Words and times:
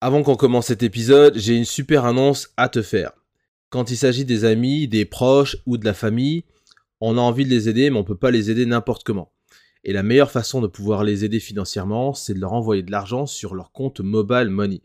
Avant 0.00 0.22
qu'on 0.22 0.36
commence 0.36 0.66
cet 0.66 0.84
épisode, 0.84 1.36
j'ai 1.36 1.56
une 1.56 1.64
super 1.64 2.04
annonce 2.04 2.50
à 2.56 2.68
te 2.68 2.82
faire. 2.82 3.10
Quand 3.68 3.90
il 3.90 3.96
s'agit 3.96 4.24
des 4.24 4.44
amis, 4.44 4.86
des 4.86 5.04
proches 5.04 5.56
ou 5.66 5.76
de 5.76 5.84
la 5.84 5.92
famille, 5.92 6.44
on 7.00 7.18
a 7.18 7.20
envie 7.20 7.44
de 7.44 7.50
les 7.50 7.68
aider, 7.68 7.90
mais 7.90 7.96
on 7.96 8.02
ne 8.02 8.06
peut 8.06 8.16
pas 8.16 8.30
les 8.30 8.48
aider 8.48 8.64
n'importe 8.64 9.02
comment. 9.02 9.32
Et 9.82 9.92
la 9.92 10.04
meilleure 10.04 10.30
façon 10.30 10.60
de 10.60 10.68
pouvoir 10.68 11.02
les 11.02 11.24
aider 11.24 11.40
financièrement, 11.40 12.14
c'est 12.14 12.34
de 12.34 12.38
leur 12.38 12.52
envoyer 12.52 12.84
de 12.84 12.92
l'argent 12.92 13.26
sur 13.26 13.56
leur 13.56 13.72
compte 13.72 13.98
Mobile 13.98 14.50
Money. 14.50 14.82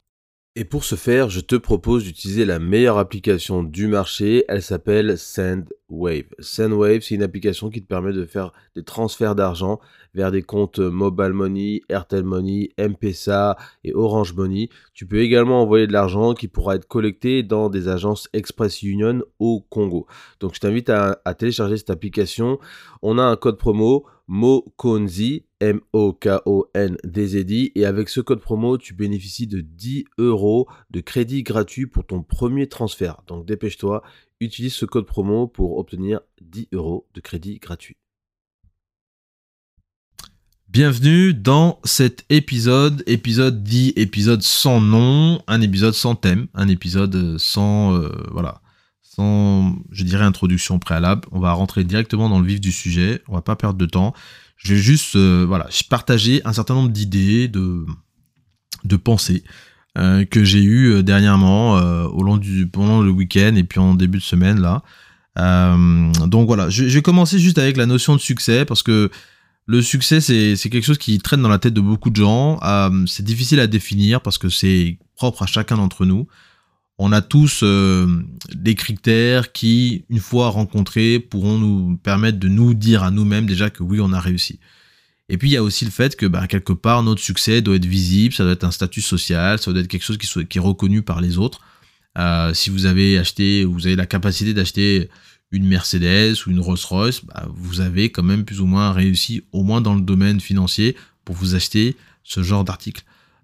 Et 0.56 0.66
pour 0.66 0.84
ce 0.84 0.94
faire, 0.94 1.32
je 1.32 1.40
te 1.40 1.56
propose 1.56 2.04
d'utiliser 2.04 2.46
la 2.46 2.60
meilleure 2.60 3.00
application 3.00 3.64
du 3.64 3.88
marché. 3.88 4.46
Elle 4.48 4.62
s'appelle 4.62 5.18
SendWave. 5.18 6.26
SendWave, 6.38 7.02
c'est 7.02 7.16
une 7.16 7.24
application 7.24 7.72
qui 7.72 7.82
te 7.82 7.88
permet 7.88 8.14
de 8.14 8.24
faire 8.24 8.54
des 8.76 8.84
transferts 8.84 9.34
d'argent 9.34 9.80
vers 10.14 10.30
des 10.30 10.44
comptes 10.44 10.78
Mobile 10.78 11.34
Money, 11.34 11.82
Airtel 11.90 12.24
Money, 12.24 12.70
M-Pesa 12.78 13.58
et 13.84 13.96
Orange 13.96 14.36
Money. 14.36 14.70
Tu 14.94 15.08
peux 15.08 15.22
également 15.22 15.64
envoyer 15.64 15.88
de 15.88 15.94
l'argent 15.94 16.36
qui 16.36 16.48
pourra 16.48 16.76
être 16.76 16.88
collecté 16.88 17.42
dans 17.42 17.70
des 17.70 17.88
agences 17.88 18.30
Express 18.34 18.84
Union 18.84 19.24
au 19.40 19.66
Congo. 19.72 20.06
Donc 20.40 20.54
je 20.54 20.60
t'invite 20.60 20.92
à, 20.92 21.20
à 21.26 21.34
télécharger 21.34 21.78
cette 21.78 21.90
application. 21.90 22.60
On 23.02 23.18
a 23.18 23.24
un 23.24 23.38
code 23.38 23.58
promo 23.58 24.06
MOKONZI, 24.28 25.46
M-O-K-O-N-D-Z-I. 25.64 27.62
Et 27.76 27.86
avec 27.86 28.10
ce 28.10 28.20
code 28.20 28.42
promo, 28.42 28.78
tu 28.78 28.94
bénéficies 28.94 29.48
de 29.48 29.62
10 29.62 30.04
euros 30.18 30.68
de 30.92 31.00
crédit 31.00 31.44
gratuit 31.44 31.88
pour 31.88 32.06
ton 32.06 32.22
premier 32.22 32.68
transfert. 32.68 33.22
Donc 33.28 33.46
dépêche-toi, 33.46 34.04
utilise 34.42 34.74
ce 34.74 34.86
code 34.86 35.06
promo 35.06 35.48
pour 35.48 35.78
obtenir 35.78 36.20
10 36.42 36.68
euros 36.74 37.08
de 37.14 37.22
crédit 37.22 37.60
gratuit. 37.60 37.96
Bienvenue 40.68 41.34
dans 41.34 41.80
cet 41.86 42.26
épisode, 42.30 43.04
épisode 43.06 43.64
dit 43.64 43.94
épisode 43.96 44.42
sans 44.42 44.82
nom, 44.82 45.42
un 45.48 45.62
épisode 45.62 45.94
sans 45.94 46.16
thème, 46.16 46.48
un 46.56 46.68
épisode 46.68 47.38
sans 47.38 47.96
euh, 47.96 48.10
voilà, 48.32 48.60
sans 49.02 49.76
je 49.92 50.04
dirais 50.04 50.26
introduction 50.26 50.80
préalable. 50.80 51.28
On 51.32 51.40
va 51.40 51.54
rentrer 51.54 51.84
directement 51.84 52.28
dans 52.28 52.40
le 52.40 52.48
vif 52.48 52.60
du 52.60 52.72
sujet. 52.72 53.22
On 53.28 53.36
va 53.36 53.44
pas 53.44 53.56
perdre 53.56 53.78
de 53.78 53.86
temps. 53.86 54.14
Je 54.64 54.74
vais 54.74 54.80
juste 54.80 55.16
euh, 55.16 55.48
partager 55.90 56.42
un 56.46 56.54
certain 56.54 56.74
nombre 56.74 56.90
d'idées, 56.90 57.48
de 57.48 57.86
de 58.84 58.96
pensées 58.98 59.44
euh, 59.98 60.26
que 60.26 60.44
j'ai 60.44 60.62
eues 60.62 61.04
dernièrement 61.04 61.76
au 62.08 62.22
long 62.24 62.38
du 62.38 62.68
pendant 62.68 63.02
le 63.02 63.12
week-end 63.12 63.56
et 63.56 63.64
puis 63.64 63.80
en 63.80 63.94
début 63.94 64.18
de 64.18 64.24
semaine 64.24 64.60
là. 64.60 64.84
donc 66.28 66.48
voilà, 66.48 66.70
je, 66.70 66.88
je 66.90 66.96
vais 66.96 67.02
commencer 67.02 67.40
juste 67.40 67.58
avec 67.58 67.78
la 67.78 67.86
notion 67.86 68.14
de 68.16 68.20
succès 68.22 68.66
parce 68.66 68.84
que 68.84 69.10
le 69.66 69.82
succès, 69.82 70.20
c'est 70.20 70.70
quelque 70.70 70.84
chose 70.84 70.98
qui 70.98 71.18
traîne 71.20 71.42
dans 71.42 71.50
la 71.50 71.60
tête 71.60 71.74
de 71.74 71.82
beaucoup 71.82 72.10
de 72.10 72.18
gens. 72.18 72.60
Euh, 72.64 73.06
c'est 73.08 73.24
difficile 73.24 73.60
à 73.60 73.68
définir 73.68 74.22
parce 74.22 74.38
que 74.38 74.50
c'est 74.50 74.98
propre 75.16 75.44
à 75.44 75.46
chacun 75.46 75.78
d'entre 75.78 76.06
nous. 76.06 76.28
On 77.00 77.12
a 77.12 77.22
tous 77.22 77.62
euh, 77.64 78.24
des 78.54 78.76
critères 78.76 79.52
qui, 79.52 80.06
une 80.10 80.20
fois 80.20 80.50
rencontrés, 80.50 81.20
pourront 81.20 81.58
nous 81.58 81.98
permettre 81.98 82.38
de 82.40 82.48
nous 82.48 82.74
dire 82.74 83.04
à 83.04 83.12
nous-mêmes 83.12 83.46
déjà 83.46 83.70
que 83.70 83.82
oui, 83.82 84.00
on 84.00 84.14
a 84.14 84.20
réussi. 84.20 84.60
Et 85.30 85.38
puis 85.38 85.50
il 85.50 85.54
y 85.54 85.58
a 85.58 85.64
aussi 85.64 85.86
le 85.86 85.92
fait 85.92 86.16
que 86.16 86.26
bah, 86.26 86.48
quelque 86.48 86.74
part 86.74 87.02
notre 87.02 87.22
succès 87.22 87.62
doit 87.62 87.78
être 87.78 87.86
visible, 87.86 88.34
ça 88.34 88.44
doit 88.44 88.54
être 88.54 88.66
un 88.66 88.72
statut 88.72 89.02
social, 89.02 89.58
ça 89.58 89.72
doit 89.72 89.82
être 89.82 89.88
quelque 89.88 90.04
chose 90.04 90.18
qui, 90.18 90.58
est 90.58 90.62
reconnu 90.62 91.02
par 91.02 91.22
les 91.22 91.38
autres. 91.38 91.62
Euh, 92.18 92.54
si 92.54 92.70
vous 92.70 92.86
avez 92.86 93.18
acheté, 93.18 93.66
vous 93.66 93.88
avez 93.88 93.96
la 93.96 94.06
capacité 94.06 94.54
d'acheter 94.54 95.10
une 95.52 95.66
Mercedes 95.66 96.36
ou 96.46 96.52
une 96.52 96.60
Rolls-Royce, 96.60 97.26
bah, 97.26 97.48
vous 97.56 97.80
avez 97.80 98.12
quand 98.12 98.24
même 98.24 98.44
plus 98.44 98.60
ou 98.60 98.66
moins 98.66 98.92
réussi, 98.92 99.44
au 99.52 99.64
moins 99.64 99.82
dans 99.82 99.96
le 99.96 100.02
domaine 100.02 100.40
financier, 100.40 100.96
pour 101.26 101.36
vous 101.36 101.56
acheter 101.56 101.96
ce 102.24 102.44
genre 102.44 102.64
d'article. 102.64 103.04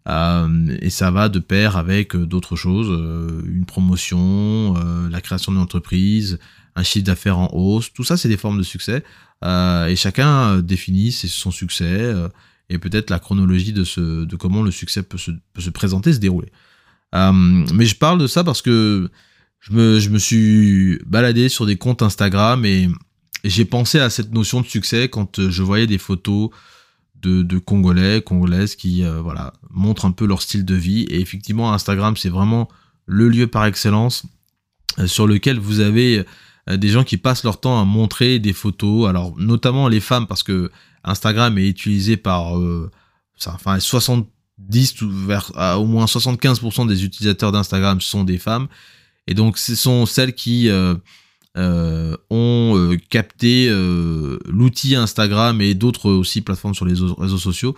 Euh, 0.09 0.77
et 0.81 0.89
ça 0.89 1.11
va 1.11 1.29
de 1.29 1.39
pair 1.39 1.77
avec 1.77 2.15
euh, 2.15 2.25
d'autres 2.25 2.55
choses, 2.55 2.89
euh, 2.89 3.41
une 3.45 3.65
promotion, 3.65 4.73
la 5.09 5.21
création 5.21 5.51
d'une 5.51 5.61
entreprise, 5.61 6.39
un 6.75 6.83
chiffre 6.83 7.05
d'affaires 7.05 7.37
en 7.37 7.49
hausse, 7.53 7.93
tout 7.93 8.03
ça 8.03 8.17
c'est 8.17 8.29
des 8.29 8.37
formes 8.37 8.57
de 8.57 8.63
succès. 8.63 9.03
et 9.43 9.95
chacun 9.95 10.59
définit 10.61 11.11
son 11.11 11.51
succès 11.51 12.13
et 12.69 12.77
peut-être 12.77 13.09
la 13.09 13.19
chronologie 13.19 13.73
de, 13.73 14.35
comment 14.35 14.63
le 14.63 14.71
succès 14.71 15.03
peut 15.03 15.17
se, 15.17 15.69
présenter, 15.69 16.13
se 16.13 16.19
dérouler. 16.19 16.51
mais 17.13 17.85
je 17.85 17.95
parle 17.95 18.19
de 18.19 18.27
ça 18.27 18.43
parce 18.43 18.61
que 18.61 19.09
je 19.59 19.71
me, 19.73 20.19
suis 20.19 20.99
baladé 21.05 21.49
sur 21.49 21.65
des 21.65 21.77
comptes 21.77 22.01
Instagram 22.01 22.65
et, 22.65 22.89
j'ai 23.45 23.63
pensé 23.63 23.99
à 23.99 24.09
cette 24.09 24.33
notion 24.33 24.59
de 24.59 24.67
succès 24.67 25.07
quand 25.07 25.49
je 25.49 25.63
voyais 25.63 25.87
des 25.87 25.97
photos 25.97 26.49
de, 27.21 27.57
Congolais, 27.57 28.21
Congolaises 28.21 28.75
qui 28.75 29.03
euh, 29.03 29.21
voilà, 29.21 29.53
montrent 29.69 30.05
un 30.05 30.11
peu 30.11 30.25
leur 30.25 30.41
style 30.41 30.65
de 30.65 30.75
vie. 30.75 31.03
Et 31.03 31.19
effectivement, 31.19 31.73
Instagram, 31.73 32.15
c'est 32.17 32.29
vraiment 32.29 32.69
le 33.05 33.29
lieu 33.29 33.47
par 33.47 33.65
excellence 33.65 34.23
euh, 34.99 35.07
sur 35.07 35.27
lequel 35.27 35.59
vous 35.59 35.79
avez 35.79 36.23
des 36.69 36.89
gens 36.89 37.03
qui 37.03 37.17
passent 37.17 37.43
leur 37.43 37.59
temps 37.59 37.81
à 37.81 37.85
montrer 37.85 38.37
des 38.37 38.53
photos. 38.53 39.09
Alors, 39.09 39.35
notamment 39.37 39.87
les 39.87 39.99
femmes, 39.99 40.27
parce 40.27 40.43
que 40.43 40.69
Instagram 41.03 41.57
est 41.57 41.67
utilisé 41.67 42.15
par 42.15 42.53
enfin, 43.47 43.79
70 43.79 44.27
vers 45.01 45.51
au 45.79 45.85
moins 45.85 46.05
75% 46.05 46.87
des 46.87 47.03
utilisateurs 47.03 47.51
d'Instagram 47.51 47.99
sont 48.01 48.23
des 48.23 48.37
femmes. 48.37 48.67
Et 49.25 49.33
donc, 49.33 49.57
ce 49.57 49.73
sont 49.73 50.05
celles 50.05 50.35
qui 50.35 50.69
euh, 51.59 51.69
euh, 51.69 52.17
ont 52.29 52.77
euh, 52.77 52.97
capté 53.09 53.69
l'outil 54.45 54.95
Instagram 54.95 55.61
et 55.61 55.73
d'autres 55.73 56.09
aussi 56.09 56.41
plateformes 56.41 56.73
sur 56.73 56.85
les 56.85 56.93
réseaux 56.93 57.37
sociaux 57.37 57.75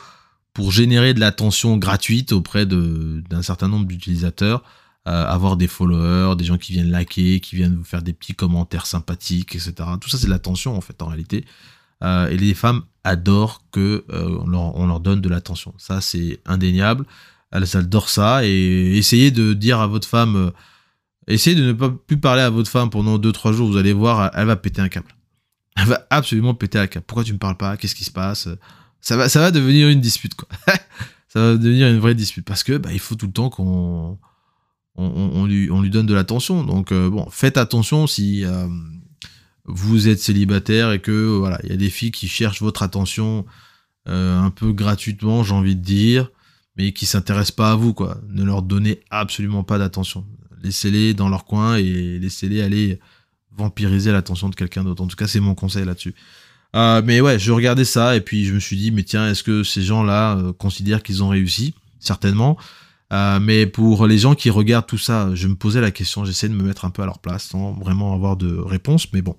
pour 0.54 0.72
générer 0.72 1.14
de 1.14 1.20
l'attention 1.20 1.78
gratuite 1.78 2.32
auprès 2.34 2.66
d'un 2.66 3.42
certain 3.42 3.68
nombre 3.68 3.86
d'utilisateurs, 3.86 4.64
avoir 5.06 5.56
des 5.56 5.68
followers, 5.68 6.36
des 6.36 6.44
gens 6.44 6.58
qui 6.58 6.74
viennent 6.74 6.92
liker, 6.92 7.40
qui 7.40 7.56
viennent 7.56 7.76
vous 7.76 7.86
faire 7.86 8.02
des 8.02 8.14
petits 8.14 8.36
commentaires 8.36 8.86
sympathiques, 8.86 9.56
etc. 9.56 9.74
Tout 10.00 10.10
ça, 10.10 10.18
c'est 10.18 10.26
de 10.26 10.32
l'attention 10.32 10.76
en 10.76 10.82
fait 10.82 11.02
en 11.02 11.08
réalité. 11.08 11.46
et 12.04 12.38
les 12.38 12.54
femmes 12.54 12.84
adorent 13.06 13.64
que 13.72 14.04
on, 14.10 14.86
leur, 14.88 15.00
donne 15.00 15.22
de 15.22 15.30
l'attention. 15.30 15.74
Ça, 15.78 16.02
c'est 16.02 16.40
indéniable. 16.46 17.06
Elles 17.52 17.78
adorent 17.78 18.10
ça 18.10 18.46
et 18.46 18.98
essayez 18.98 19.32
de 19.32 19.54
dire 19.54 19.80
à 19.80 19.88
votre 19.88 20.08
femme 20.08 20.52
Essayez 21.28 21.56
de 21.56 21.64
ne 21.64 21.74
pas 21.74 21.90
plus 21.90 22.18
parler 22.18 22.42
à 22.42 22.50
votre 22.50 22.70
femme 22.70 22.90
pendant 22.90 23.18
2-3 23.18 23.54
jours, 23.54 23.70
vous 23.70 23.78
allez 23.78 23.94
voir, 23.94 24.32
elle 24.34 24.48
va 24.48 24.56
péter 24.56 24.82
un 24.82 24.90
câble. 24.90 25.14
Elle 25.78 25.86
va 25.86 26.06
absolument 26.10 26.54
péter 26.54 26.80
un 26.80 26.88
câble. 26.88 27.06
Pourquoi 27.06 27.24
tu 27.24 27.34
me 27.34 27.38
parles 27.38 27.58
pas? 27.58 27.78
Qu'est-ce 27.78 27.96
qui 27.96 28.04
se 28.04 28.12
passe? 28.12 28.48
Ça 29.02 29.16
va, 29.16 29.52
devenir 29.52 29.90
une 29.90 30.02
dispute, 30.02 30.34
ça 31.28 31.40
va 31.40 31.58
devenir 31.58 31.88
une 31.88 32.00
vraie 32.00 32.16
dispute. 32.16 32.46
Parce 32.46 32.64
que 32.64 32.78
bah, 32.78 32.90
il 32.94 33.00
faut 33.00 33.16
tout 33.16 33.28
le 33.28 33.32
temps 33.32 33.50
qu'on 33.50 34.20
on, 34.96 35.46
lui, 35.46 35.70
on 35.72 35.82
lui 35.82 35.90
donne 35.90 36.06
de 36.06 36.14
l'attention. 36.14 36.64
Donc 36.64 36.92
euh, 36.92 37.10
bon, 37.10 37.28
faites 37.30 37.58
attention 37.58 38.08
si 38.08 38.46
euh, 38.46 38.68
vous 39.66 40.08
êtes 40.08 40.20
célibataire 40.20 40.92
et 40.92 41.00
que 41.00 41.38
voilà, 41.38 41.60
il 41.64 41.70
y 41.70 41.74
a 41.74 41.78
des 41.78 41.90
filles 41.90 42.12
qui 42.12 42.28
cherchent 42.28 42.62
votre 42.62 42.84
attention 42.84 43.46
euh, 44.08 44.40
un 44.40 44.50
peu 44.50 44.72
gratuitement, 44.74 45.44
j'ai 45.44 45.54
envie 45.54 45.76
de 45.76 45.82
dire, 45.82 46.30
mais 46.76 46.94
qui 46.94 47.06
s'intéressent 47.06 47.56
pas 47.56 47.72
à 47.72 47.76
vous, 47.76 47.94
quoi. 47.94 48.20
Ne 48.30 48.44
leur 48.44 48.62
donnez 48.62 49.02
absolument 49.10 49.64
pas 49.64 49.78
d'attention 49.78 50.26
laissez-les 50.64 51.14
dans 51.14 51.30
leur 51.30 51.46
coin 51.46 51.78
et 51.78 52.20
laissez-les 52.20 52.62
aller 52.62 53.00
vampiriser 53.52 54.12
l'attention 54.12 54.50
de 54.50 54.56
quelqu'un 54.56 54.84
d'autre. 54.84 55.04
En 55.04 55.08
tout 55.08 55.16
cas, 55.16 55.28
c'est 55.28 55.40
mon 55.40 55.56
conseil 55.56 55.86
là-dessus. 55.86 56.16
Euh, 56.76 57.02
mais 57.04 57.20
ouais, 57.22 57.38
je 57.38 57.52
regardais 57.52 57.86
ça 57.86 58.16
et 58.16 58.22
puis 58.22 58.46
je 58.46 58.54
me 58.54 58.60
suis 58.60 58.78
dit, 58.78 58.92
mais 58.92 59.04
tiens, 59.04 59.30
est-ce 59.30 59.44
que 59.44 59.64
ces 59.64 59.82
gens-là 59.82 60.38
euh, 60.38 60.54
considèrent 60.54 61.04
qu'ils 61.04 61.24
ont 61.24 61.30
réussi? 61.30 61.74
Certainement. 62.00 62.58
Euh, 63.12 63.40
mais 63.42 63.66
pour 63.66 64.08
les 64.08 64.18
gens 64.18 64.36
qui 64.36 64.50
regardent 64.50 64.88
tout 64.88 64.98
ça, 64.98 65.30
je 65.36 65.48
me 65.48 65.56
posais 65.56 65.82
la 65.82 65.92
question, 65.92 66.24
j'essaie 66.24 66.48
de 66.48 66.54
me 66.54 66.64
mettre 66.64 66.86
un 66.86 66.90
peu 66.90 67.02
à 67.02 67.06
leur 67.06 67.20
place 67.20 67.44
sans 67.44 67.74
vraiment 67.74 68.14
avoir 68.14 68.38
de 68.38 68.56
réponse. 68.58 69.12
Mais 69.12 69.22
bon, 69.22 69.36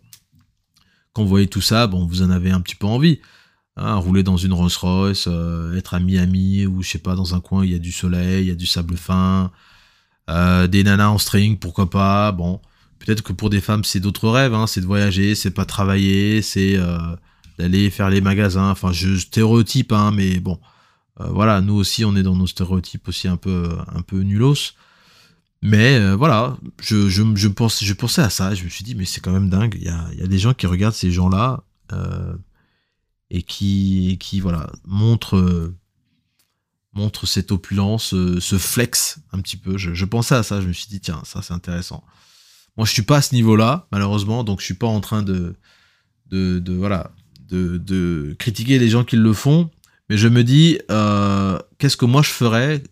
quand 1.15 1.23
vous 1.23 1.29
voyez 1.29 1.47
tout 1.47 1.63
ça, 1.63 1.87
vous 1.87 2.23
en 2.23 2.31
avez 2.31 2.51
un 2.51 2.61
petit 2.61 2.75
peu 2.77 2.87
envie. 2.87 3.21
Hein, 3.77 3.95
rouler 3.95 4.23
dans 4.23 4.37
une 4.37 4.53
Rolls 4.53 4.71
Royce, 4.79 5.27
être 5.75 5.95
à 5.95 6.01
Miami 6.01 6.67
ou 6.67 6.83
je 6.83 6.91
sais 6.91 6.99
pas, 6.99 7.15
dans 7.15 7.35
un 7.35 7.41
coin, 7.41 7.65
il 7.65 7.73
y 7.73 7.75
a 7.75 7.79
du 7.79 7.91
soleil, 7.91 8.45
il 8.45 8.49
y 8.49 8.51
a 8.51 8.55
du 8.55 8.67
sable 8.67 8.99
fin, 8.99 9.51
euh, 10.31 10.67
des 10.67 10.85
nanas 10.85 11.09
en 11.09 11.19
string, 11.19 11.59
pourquoi 11.59 11.91
pas. 11.91 12.33
Bon, 12.33 12.61
peut-être 12.99 13.23
que 13.23 13.33
pour 13.33 13.51
des 13.51 13.61
femmes, 13.61 13.85
c'est 13.85 14.01
d'autres 14.01 14.29
rêves. 14.29 14.55
Hein. 14.55 14.67
c'est 14.67 14.81
de 14.81 14.87
voyager, 14.87 15.35
c'est 15.35 15.51
pas 15.51 15.65
travailler, 15.65 16.43
c'est 16.43 16.77
euh, 16.77 16.99
d'aller 17.59 17.91
faire 17.91 18.11
les 18.11 18.21
magasins. 18.21 18.71
Enfin, 18.71 18.93
je 18.93 19.17
stéréotype, 19.17 19.93
hein, 19.93 20.13
mais 20.15 20.41
bon. 20.41 20.59
Euh, 21.21 21.27
voilà, 21.29 21.61
nous 21.61 21.75
aussi, 21.75 22.05
on 22.05 22.17
est 22.17 22.23
dans 22.23 22.37
nos 22.37 22.47
stéréotypes 22.47 23.09
aussi 23.09 23.29
un 23.29 23.37
peu, 23.37 23.77
un 23.95 24.03
peu 24.03 24.21
nulos. 24.21 24.75
Mais 25.65 26.15
voilà, 26.17 26.57
je, 26.81 27.09
je, 27.09 27.23
je, 27.37 27.49
pense, 27.49 27.85
je 27.85 27.93
pensais 27.93 28.21
à 28.21 28.31
ça, 28.31 28.53
je 28.53 28.65
me 28.65 28.69
suis 28.69 28.83
dit, 28.83 28.97
mais 28.97 29.05
c'est 29.05 29.21
quand 29.21 29.31
même 29.31 29.49
dingue. 29.49 29.77
Il 29.77 29.85
y 29.85 29.89
a, 29.89 30.09
y 30.15 30.23
a, 30.23 30.27
des 30.27 30.39
gens 30.39 30.55
qui 30.55 30.67
regardent 30.67 30.95
ces 30.95 31.13
gens-là 31.13 31.63
et 33.31 33.43
qui, 33.43 34.17
qui 34.21 34.41
voilà, 34.41 34.73
montrent 34.85 35.73
montre 36.95 37.27
cette 37.27 37.53
opulence, 37.53 38.15
euh, 38.15 38.41
ce 38.41 38.59
flex 38.59 39.19
un 39.33 39.41
petit 39.41 39.57
peu. 39.57 39.79
Je, 39.79 40.05
pensais 40.05 40.35
à 40.35 40.43
ça, 40.43 40.61
je 40.61 40.69
me 40.69 40.73
suis 40.73 40.89
dit, 40.89 41.01
tiens, 41.01 41.23
ça 41.25 41.43
c'est 41.43 41.55
intéressant. 41.55 42.05
Moi, 42.77 42.87
je 42.87 42.93
suis 42.93 43.03
pas 43.03 43.19
à 43.19 43.23
ce 43.23 43.35
niveau-là, 43.35 43.87
malheureusement, 43.93 44.45
donc 44.45 44.61
je 44.61 44.65
suis 44.65 44.75
pas 44.75 44.87
en 44.87 45.01
train 45.01 45.23
de, 45.23 45.55
de, 46.31 46.75
voilà, 46.75 47.11
de, 47.49 48.35
critiquer 48.39 48.79
les 48.79 48.89
gens 48.89 49.05
qui 49.05 49.17
le 49.17 49.33
font, 49.33 49.71
mais 50.09 50.17
je 50.17 50.29
me 50.29 50.43
dis, 50.43 50.79
euh, 50.91 51.59
qu'est-ce 51.79 51.97
que 51.97 52.07
moi 52.07 52.23
je 52.23 52.31
ferais 52.31 52.83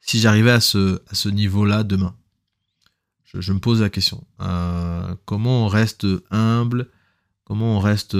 si 0.00 0.20
j'arrivais 0.20 0.50
à 0.50 0.60
ce, 0.60 1.00
à 1.08 1.14
ce 1.14 1.28
niveau-là 1.28 1.84
demain? 1.84 2.14
Je, 3.24 3.52
me 3.52 3.60
pose 3.60 3.80
la 3.80 3.90
question. 3.90 4.24
Euh, 4.40 5.14
comment 5.24 5.66
on 5.66 5.68
reste 5.68 6.04
humble? 6.32 6.88
Comment 7.44 7.76
on 7.76 7.80
reste 7.80 8.16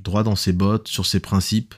droit 0.00 0.22
dans 0.22 0.36
ses 0.36 0.52
bottes, 0.54 0.88
sur 0.88 1.04
ses 1.04 1.20
principes? 1.20 1.74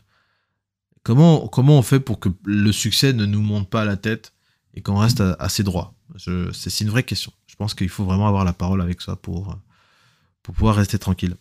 Comment, 1.05 1.79
on 1.79 1.83
fait 1.83 2.01
pour 2.01 2.19
que 2.19 2.29
le 2.45 2.73
succès 2.73 3.13
ne 3.13 3.25
nous 3.27 3.41
monte 3.41 3.71
pas 3.71 3.83
à 3.83 3.85
la 3.85 3.97
tête 3.97 4.33
et 4.75 4.83
qu'on 4.83 4.97
reste 4.97 5.23
assez 5.39 5.63
droit 5.63 5.95
C'est 6.19 6.81
une 6.81 6.91
vraie 6.91 7.05
question. 7.05 7.33
Je 7.47 7.55
pense 7.55 7.75
qu'il 7.75 7.89
faut 7.89 8.05
vraiment 8.05 8.27
avoir 8.27 8.45
la 8.45 8.53
parole 8.53 8.83
avec 8.83 9.01
ça 9.01 9.15
pour, 9.15 9.57
pour 10.43 10.55
pouvoir 10.55 10.75
rester 10.75 10.99
tranquille. 10.99 11.37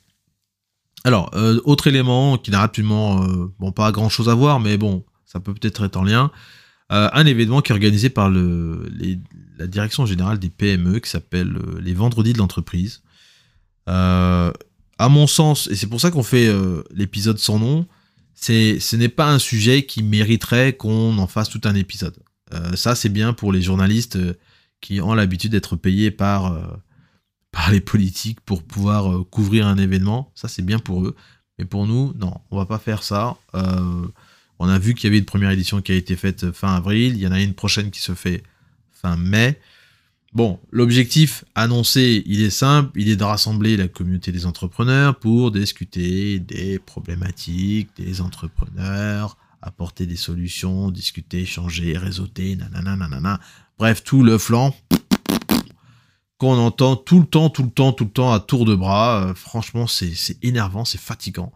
Alors, 1.03 1.31
euh, 1.33 1.59
autre 1.65 1.87
élément 1.87 2.37
qui 2.37 2.51
n'a 2.51 2.61
absolument 2.61 3.25
bon, 3.59 3.71
pas 3.71 3.91
grand 3.91 4.09
chose 4.09 4.29
à 4.29 4.35
voir, 4.35 4.59
mais 4.59 4.77
bon, 4.77 5.03
ça 5.25 5.39
peut 5.39 5.53
peut-être 5.53 5.83
être 5.83 5.97
en 5.97 6.03
lien. 6.03 6.31
un 6.89 7.25
événement 7.25 7.61
qui 7.61 7.71
est 7.71 7.75
organisé 7.75 8.09
par 8.09 8.29
la 9.57 9.67
direction 9.67 10.05
générale 10.05 10.39
des 10.39 10.49
PME 10.49 10.99
qui 10.99 11.09
s'appelle 11.09 11.55
euh, 11.55 11.79
les 11.81 11.93
vendredis 11.93 12.33
de 12.33 12.37
l'entreprise. 12.37 13.01
Euh, 13.89 14.51
à 14.97 15.09
mon 15.09 15.27
sens, 15.27 15.67
et 15.67 15.75
c'est 15.75 15.87
pour 15.87 15.99
ça 15.99 16.11
qu'on 16.11 16.23
fait 16.23 16.47
euh, 16.47 16.83
l'épisode 16.93 17.37
sans 17.37 17.59
nom, 17.59 17.87
c'est, 18.33 18.79
ce 18.79 18.95
n'est 18.95 19.09
pas 19.09 19.31
un 19.31 19.39
sujet 19.39 19.85
qui 19.85 20.03
mériterait 20.03 20.73
qu'on 20.73 21.17
en 21.17 21.27
fasse 21.27 21.49
tout 21.49 21.61
un 21.63 21.75
épisode. 21.75 22.17
ça, 22.75 22.95
c'est 22.95 23.09
bien 23.09 23.33
pour 23.33 23.51
les 23.51 23.61
journalistes 23.61 24.17
qui 24.81 25.01
ont 25.01 25.13
l'habitude 25.13 25.51
d'être 25.51 25.75
payés 25.75 26.11
par, 26.11 26.79
par 27.51 27.71
les 27.71 27.81
politiques 27.81 28.41
pour 28.41 28.63
pouvoir 28.63 29.25
couvrir 29.29 29.67
un 29.67 29.77
événement. 29.77 30.31
Ça, 30.35 30.47
c'est 30.47 30.61
bien 30.61 30.79
pour 30.79 31.05
eux. 31.05 31.15
Mais 31.57 31.65
pour 31.65 31.87
nous, 31.87 32.13
non, 32.17 32.33
on 32.51 32.57
va 32.57 32.65
pas 32.65 32.79
faire 32.79 33.03
ça. 33.03 33.37
on 33.53 34.67
a 34.67 34.79
vu 34.79 34.93
qu'il 34.93 35.05
y 35.05 35.07
avait 35.07 35.19
une 35.19 35.25
première 35.25 35.51
édition 35.51 35.81
qui 35.81 35.91
a 35.91 35.95
été 35.95 36.15
faite 36.15 36.51
fin 36.51 36.75
avril. 36.75 37.13
Il 37.13 37.19
y 37.19 37.27
en 37.27 37.31
a 37.31 37.41
une 37.41 37.53
prochaine 37.53 37.91
qui 37.91 38.01
se 38.01 38.13
fait 38.13 38.43
fin 38.91 39.15
mai. 39.17 39.59
Bon, 40.33 40.59
l'objectif 40.71 41.45
annoncé, 41.53 42.23
il 42.25 42.41
est 42.41 42.49
simple, 42.49 42.99
il 42.99 43.07
est 43.07 43.15
de 43.15 43.23
rassembler 43.23 43.77
la 43.77 43.87
communauté 43.87 44.31
des 44.31 44.47
entrepreneurs 44.47 45.19
pour 45.19 45.51
discuter 45.51 46.39
des 46.39 46.79
problématiques 46.79 47.89
des 47.97 48.19
entrepreneurs, 48.19 49.37
apporter 49.61 50.07
des 50.07 50.15
solutions, 50.15 50.89
discuter, 50.89 51.41
échanger, 51.41 51.95
réseauter, 51.99 52.55
nanana, 52.55 52.95
nanana. 52.95 53.39
Bref, 53.77 54.03
tout 54.03 54.23
le 54.23 54.39
flanc 54.39 54.75
qu'on 56.39 56.57
entend 56.57 56.95
tout 56.95 57.19
le 57.19 57.27
temps, 57.27 57.51
tout 57.51 57.63
le 57.63 57.69
temps, 57.69 57.93
tout 57.93 58.05
le 58.05 58.09
temps 58.09 58.33
à 58.33 58.39
tour 58.39 58.65
de 58.65 58.73
bras. 58.73 59.25
Euh, 59.25 59.33
franchement, 59.35 59.85
c'est 59.85 60.15
énervant, 60.41 60.83
c'est 60.83 60.99
fatigant. 60.99 61.53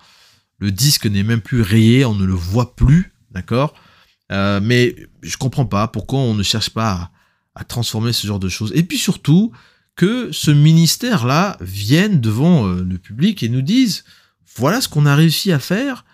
Le 0.59 0.71
disque 0.71 1.07
n'est 1.07 1.23
même 1.23 1.41
plus 1.41 1.63
rayé, 1.63 2.05
on 2.05 2.13
ne 2.13 2.25
le 2.25 2.33
voit 2.33 2.75
plus, 2.75 3.11
d'accord? 3.31 3.73
Euh, 4.31 4.59
Mais 4.61 4.95
je 5.23 5.35
comprends 5.37 5.65
pas 5.65 5.87
pourquoi 5.87 6.19
on 6.19 6.35
ne 6.35 6.43
cherche 6.43 6.69
pas 6.69 6.91
à 6.91 7.11
à 7.57 7.63
transformer 7.63 8.13
ce 8.13 8.27
genre 8.27 8.39
de 8.39 8.49
choses. 8.49 8.71
Et 8.75 8.83
puis 8.83 8.97
surtout, 8.97 9.51
que 9.97 10.31
ce 10.31 10.51
ministère-là 10.51 11.57
vienne 11.59 12.21
devant 12.21 12.67
euh, 12.67 12.83
le 12.83 12.97
public 12.99 13.41
et 13.41 13.49
nous 13.49 13.63
dise, 13.63 14.05
voilà 14.55 14.79
ce 14.79 14.87
qu'on 14.87 15.07
a 15.07 15.15
réussi 15.15 15.51
à 15.51 15.59
faire, 15.59 16.05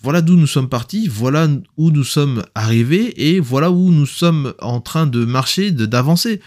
voilà 0.00 0.22
d'où 0.22 0.36
nous 0.36 0.46
sommes 0.46 0.68
partis, 0.68 1.08
voilà 1.08 1.48
où 1.76 1.90
nous 1.90 2.04
sommes 2.04 2.44
arrivés 2.54 3.28
et 3.28 3.40
voilà 3.40 3.72
où 3.72 3.90
nous 3.90 4.06
sommes 4.06 4.54
en 4.60 4.80
train 4.80 5.06
de 5.06 5.24
marcher, 5.24 5.72
d'avancer. 5.72 6.40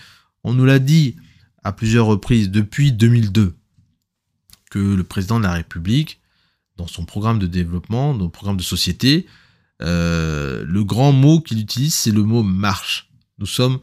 On 0.44 0.53
nous 0.53 0.65
l'a 0.65 0.79
dit 0.79 1.17
à 1.63 1.73
plusieurs 1.73 2.05
reprises 2.05 2.49
depuis 2.49 2.94
2002 2.94 3.53
que 4.71 4.79
le 4.79 5.03
président 5.03 5.39
de 5.39 5.44
la 5.44 5.53
République, 5.53 6.21
dans 6.77 6.88
son 6.88 7.03
programme 7.03 7.39
de 7.39 7.47
développement, 7.47 8.13
dans 8.13 8.25
le 8.25 8.31
programme 8.31 8.57
de 8.57 8.63
société, 8.63 9.25
euh, 9.81 10.63
le 10.65 10.83
grand 10.85 11.11
mot 11.11 11.41
qu'il 11.41 11.59
utilise, 11.59 11.94
c'est 11.94 12.11
le 12.11 12.23
mot 12.23 12.44
marche. 12.44 13.09
Nous 13.39 13.45
sommes 13.45 13.79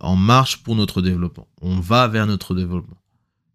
en 0.00 0.16
marche 0.16 0.62
pour 0.62 0.76
notre 0.76 1.02
développement. 1.02 1.48
On 1.60 1.80
va 1.80 2.08
vers 2.08 2.26
notre 2.26 2.54
développement. 2.54 3.00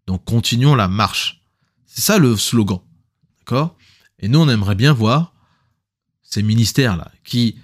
Donc 0.06 0.24
continuons 0.24 0.74
la 0.74 0.88
marche. 0.88 1.42
C'est 1.86 2.00
ça 2.00 2.18
le 2.18 2.36
slogan. 2.36 2.80
D'accord? 3.40 3.76
Et 4.18 4.28
nous, 4.28 4.38
on 4.38 4.48
aimerait 4.48 4.74
bien 4.74 4.92
voir 4.92 5.34
ces 6.22 6.42
ministères-là 6.42 7.10
qui 7.24 7.56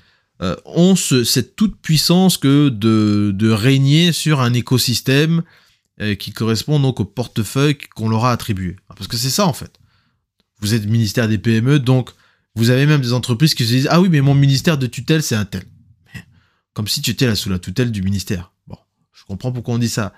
euh, 0.43 0.57
ont 0.67 0.95
cette 0.97 1.57
toute 1.57 1.81
puissance 1.81 2.37
que 2.37 2.69
de, 2.69 3.51
régner 3.51 4.13
sur 4.13 4.41
un 4.41 4.53
écosystème 4.53 5.43
euh, 6.01 6.15
qui 6.15 6.33
correspond 6.33 6.79
donc 6.79 7.01
au 7.01 7.05
portefeuille 7.05 7.79
qu'on 7.95 8.09
leur 8.09 8.25
a 8.25 8.33
attribué. 8.33 8.77
Parce 8.89 9.09
que 9.09 9.17
c'est 9.17 9.31
ça 9.31 9.47
en 9.47 9.53
fait. 9.53 9.79
Vous 10.61 10.75
êtes 10.75 10.87
ministère 10.87 11.29
des 11.29 11.39
PME, 11.39 11.79
donc 11.79 12.11
vous 12.55 12.71
avez 12.71 12.87
même 12.87 13.01
des 13.01 13.13
entreprises 13.13 13.55
qui 13.55 13.65
se 13.65 13.71
disent 13.71 13.89
Ah 13.91 14.01
oui, 14.01 14.09
mais 14.09 14.21
mon 14.21 14.35
ministère 14.35 14.79
de 14.79 14.87
tutelle, 14.87 15.23
c'est 15.23 15.37
un 15.37 15.45
tel. 15.45 15.65
Comme 16.75 16.89
si 16.89 17.01
tu 17.01 17.11
étais 17.11 17.27
là 17.27 17.35
sous 17.35 17.49
la 17.49 17.59
tutelle 17.59 17.93
du 17.93 18.03
ministère 18.03 18.53
comprends 19.29 19.53
pourquoi 19.53 19.75
on 19.75 19.79
dit 19.79 19.89
ça. 19.89 20.13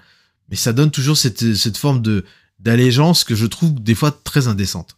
Mais 0.49 0.57
ça 0.57 0.73
donne 0.73 0.91
toujours 0.91 1.17
cette, 1.17 1.77
forme 1.77 2.03
de 2.03 2.25
d'allégeance 2.59 3.25
que 3.25 3.35
je 3.35 3.47
trouve 3.47 3.75
des 3.83 3.95
fois 3.95 4.11
très 4.11 4.47
indécente. 4.47 4.97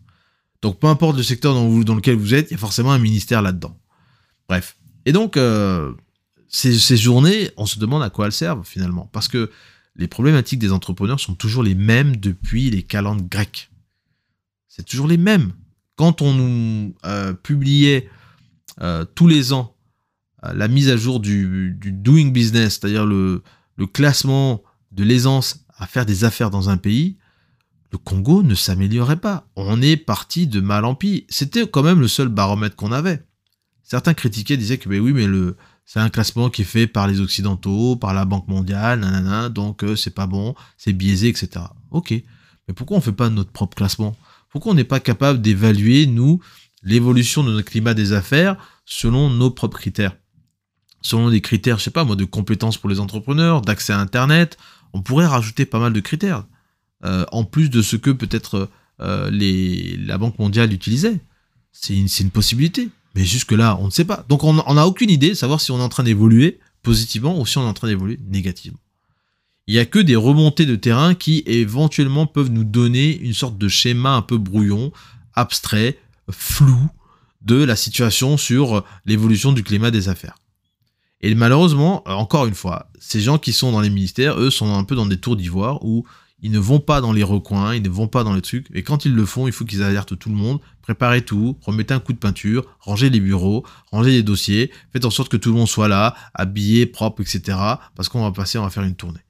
Donc 0.63 0.81
peu 0.81 0.89
importe 0.89 1.17
le 1.17 1.23
secteur 1.23 1.55
dans, 1.55 1.69
dans 1.81 1.95
lequel 1.95 2.17
vous 2.17 2.35
êtes, 2.35 2.51
il 2.51 2.55
y 2.55 2.57
a 2.57 2.59
forcément 2.59 2.93
un 2.93 2.99
ministère 2.99 3.41
là-dedans. 3.41 3.79
Bref. 4.49 4.77
Et 5.07 5.13
donc, 5.13 5.37
euh, 5.37 5.93
ces, 6.49 6.79
ces, 6.79 6.97
journées, 6.97 7.51
on 7.57 7.67
se 7.67 7.79
demande 7.79 8.03
à 8.03 8.11
quoi 8.11 8.27
elles 8.27 8.33
servent 8.33 8.65
finalement. 8.65 9.09
Parce 9.13 9.29
que 9.29 9.51
les 9.95 10.09
problématiques 10.09 10.59
des 10.59 10.73
entrepreneurs 10.73 11.21
sont 11.21 11.35
toujours 11.35 11.63
les 11.63 11.75
mêmes 11.75 12.17
depuis 12.17 12.71
les 12.71 12.83
calendes 12.83 13.29
grecques. 13.29 13.71
C'est 14.69 14.85
toujours 14.85 15.07
les 15.07 15.19
mêmes. 15.19 15.53
Quand 15.97 16.23
on 16.23 16.33
nous 16.33 16.95
euh, 17.05 17.33
publiait 17.33 18.09
euh, 18.81 19.05
tous 19.15 19.29
les 19.29 19.53
ans 19.53 19.77
la 20.43 20.67
mise 20.67 20.89
à 20.89 20.97
jour 20.97 21.21
du, 21.21 21.77
du 21.79 21.93
doing 21.93 22.33
business, 22.33 22.81
c'est-à-dire 22.81 23.07
le, 23.07 23.45
le 23.83 23.89
classement 23.89 24.63
de 24.93 25.03
l'aisance 25.03 25.67
à 25.77 25.89
faire 25.89 26.07
des 26.07 26.23
affaires 26.23 26.51
dans 26.51 26.71
un 26.71 26.77
pays, 26.77 27.19
le 27.91 27.99
Congo 27.99 28.45
ne 28.45 28.55
s'améliorait 28.55 29.17
pas. 29.17 29.49
On 29.57 29.83
est 29.83 29.97
parti 29.97 30.47
de 30.47 30.61
mal 30.61 30.85
en 30.85 30.95
pis. 30.95 31.27
C'était 31.29 31.67
quand 31.67 31.83
même 31.83 31.99
le 31.99 32.07
seul 32.07 32.29
baromètre 32.29 32.77
qu'on 32.77 32.93
avait. 32.93 33.27
Certains 33.83 34.15
critiquaient, 34.15 34.57
disaient 34.57 34.79
que 34.79 34.89
ben 34.89 35.01
oui, 35.01 35.13
mais 35.13 35.27
le, 35.27 35.57
c'est 35.85 35.99
un 35.99 36.11
classement 36.11 36.49
qui 36.49 36.63
est 36.63 36.65
fait 36.65 36.87
par 36.87 37.09
les 37.09 37.21
Occidentaux, 37.21 37.97
par 37.97 38.15
la 38.15 38.25
Banque 38.25 38.47
mondiale, 38.47 39.01
nanana, 39.01 39.49
donc 39.49 39.83
euh, 39.83 39.97
c'est 39.97 40.15
pas 40.15 40.29
bon, 40.29 40.55
c'est 40.79 40.93
biaisé, 40.93 41.27
etc. 41.29 41.65
Ok, 41.91 42.13
mais 42.13 42.75
pourquoi 42.75 42.99
on 42.99 43.01
fait 43.01 43.11
pas 43.11 43.31
notre 43.31 43.51
propre 43.51 43.75
classement? 43.75 44.17
Pourquoi 44.49 44.71
on 44.71 44.77
n'est 44.77 44.85
pas 44.85 45.01
capable 45.01 45.43
d'évaluer, 45.43 46.07
nous, 46.07 46.41
l'évolution 46.85 47.43
de 47.43 47.51
notre 47.51 47.69
climat 47.69 47.95
des 47.95 48.13
affaires 48.13 48.57
selon 48.85 49.29
nos 49.29 49.51
propres 49.51 49.79
critères? 49.79 50.17
Selon 51.03 51.31
des 51.31 51.41
critères, 51.41 51.79
je 51.79 51.85
sais 51.85 51.91
pas 51.91 52.05
moi, 52.05 52.17
de 52.17 52.25
compétences 52.25 52.79
pour 52.79 52.89
les 52.89 53.01
entrepreneurs, 53.01 53.61
d'accès 53.61 53.93
à 53.93 53.99
Internet, 53.99 54.57
on 54.93 55.03
pourrait 55.03 55.27
rajouter 55.27 55.67
pas 55.67 55.79
mal 55.79 55.93
de 55.93 56.01
critères, 56.01 56.45
euh, 57.05 57.25
en 57.33 57.45
plus 57.45 57.71
de 57.71 57.83
ce 57.83 57.97
que 57.97 58.11
peut-être 58.11 58.71
euh, 59.01 59.31
la 60.07 60.19
Banque 60.19 60.39
mondiale 60.39 60.73
utilisait. 60.73 61.21
C'est 61.73 61.97
une, 61.97 62.09
une, 62.21 62.31
possibilité. 62.31 62.91
Mais 63.15 63.25
jusque-là, 63.25 63.79
on 63.81 63.87
ne 63.87 63.91
sait 63.91 64.05
pas. 64.05 64.25
Donc 64.29 64.45
on 64.45 64.75
n'a 64.75 64.87
aucune 64.87 65.11
idée 65.11 65.31
de 65.31 65.35
savoir 65.35 65.61
si 65.61 65.71
on 65.71 65.79
est 65.79 65.83
en 65.83 65.89
train 65.89 66.03
d'évoluer 66.03 66.61
positivement 66.83 67.39
ou 67.39 67.47
si 67.47 67.59
on 67.59 67.63
est 67.63 67.69
en 67.69 67.75
train 67.75 67.89
d'évoluer 67.89 68.19
négativement. 68.29 68.79
Il 69.67 69.75
n'y 69.75 69.81
a 69.81 69.87
que 69.87 69.99
des 69.99 70.17
remontées 70.17 70.67
de 70.67 70.77
terrain 70.77 71.15
qui 71.15 71.43
éventuellement 71.47 72.27
peuvent 72.27 72.51
nous 72.51 72.65
donner 72.65 73.17
une 73.19 73.35
sorte 73.35 73.59
de 73.59 73.69
schéma 73.69 74.15
un 74.15 74.23
peu 74.23 74.37
brouillon, 74.37 74.93
abstrait, 75.35 75.99
flou 76.31 76.89
de 77.43 77.63
la 77.63 77.77
situation 77.77 78.37
sur 78.37 78.85
l'évolution 79.07 79.53
du 79.53 79.63
climat 79.63 79.91
des 79.91 80.09
affaires. 80.09 80.37
Et 81.23 81.35
malheureusement, 81.35 82.03
euh, 82.07 82.13
encore 82.13 82.47
une 82.47 82.55
fois, 82.55 82.91
ces 82.99 83.21
gens 83.21 83.39
qui 83.39 83.53
sont 83.53 83.73
dans 83.73 83.81
les 83.81 83.91
ministères, 83.91 84.39
eux, 84.39 84.51
sont 84.51 84.75
un 84.75 84.85
peu 84.85 84.95
dans 84.97 85.07
des 85.07 85.19
tours 85.19 85.37
d'ivoire 85.37 85.85
où 85.85 86.05
ils 86.45 86.51
ne 86.51 86.59
vont 86.59 86.81
pas 86.81 87.01
dans 87.01 87.13
les 87.13 87.23
recoins, 87.23 87.75
ils 87.75 87.83
ne 87.83 87.89
vont 87.89 88.09
pas 88.09 88.25
dans 88.25 88.35
les 88.35 88.43
trucs. 88.43 88.67
Et 88.75 88.83
quand 88.83 89.05
ils 89.05 89.15
le 89.15 89.25
font, 89.25 89.47
il 89.47 89.53
faut 89.53 89.65
qu'ils 89.65 89.85
alertent 89.85 90.19
tout 90.19 90.29
le 90.29 90.35
monde, 90.35 90.59
préparez 90.83 91.25
tout, 91.25 91.57
remettez 91.63 91.95
un 91.95 92.01
coup 92.01 92.13
de 92.13 92.19
peinture, 92.19 92.67
rangez 92.81 93.11
les 93.11 93.21
bureaux, 93.21 93.65
rangez 93.93 94.11
les 94.11 94.23
dossiers, 94.25 94.73
faites 94.93 95.05
en 95.05 95.11
sorte 95.11 95.31
que 95.31 95.37
tout 95.37 95.51
le 95.51 95.57
monde 95.57 95.69
soit 95.69 95.87
là, 95.87 96.17
habillé, 96.35 96.87
propre, 96.87 97.23
etc. 97.23 97.57
Parce 97.95 98.09
qu'on 98.09 98.23
va 98.23 98.33
passer, 98.33 98.59
on 98.59 98.65
va 98.65 98.71
faire 98.71 98.83
une 98.83 98.97
tournée. 98.97 99.21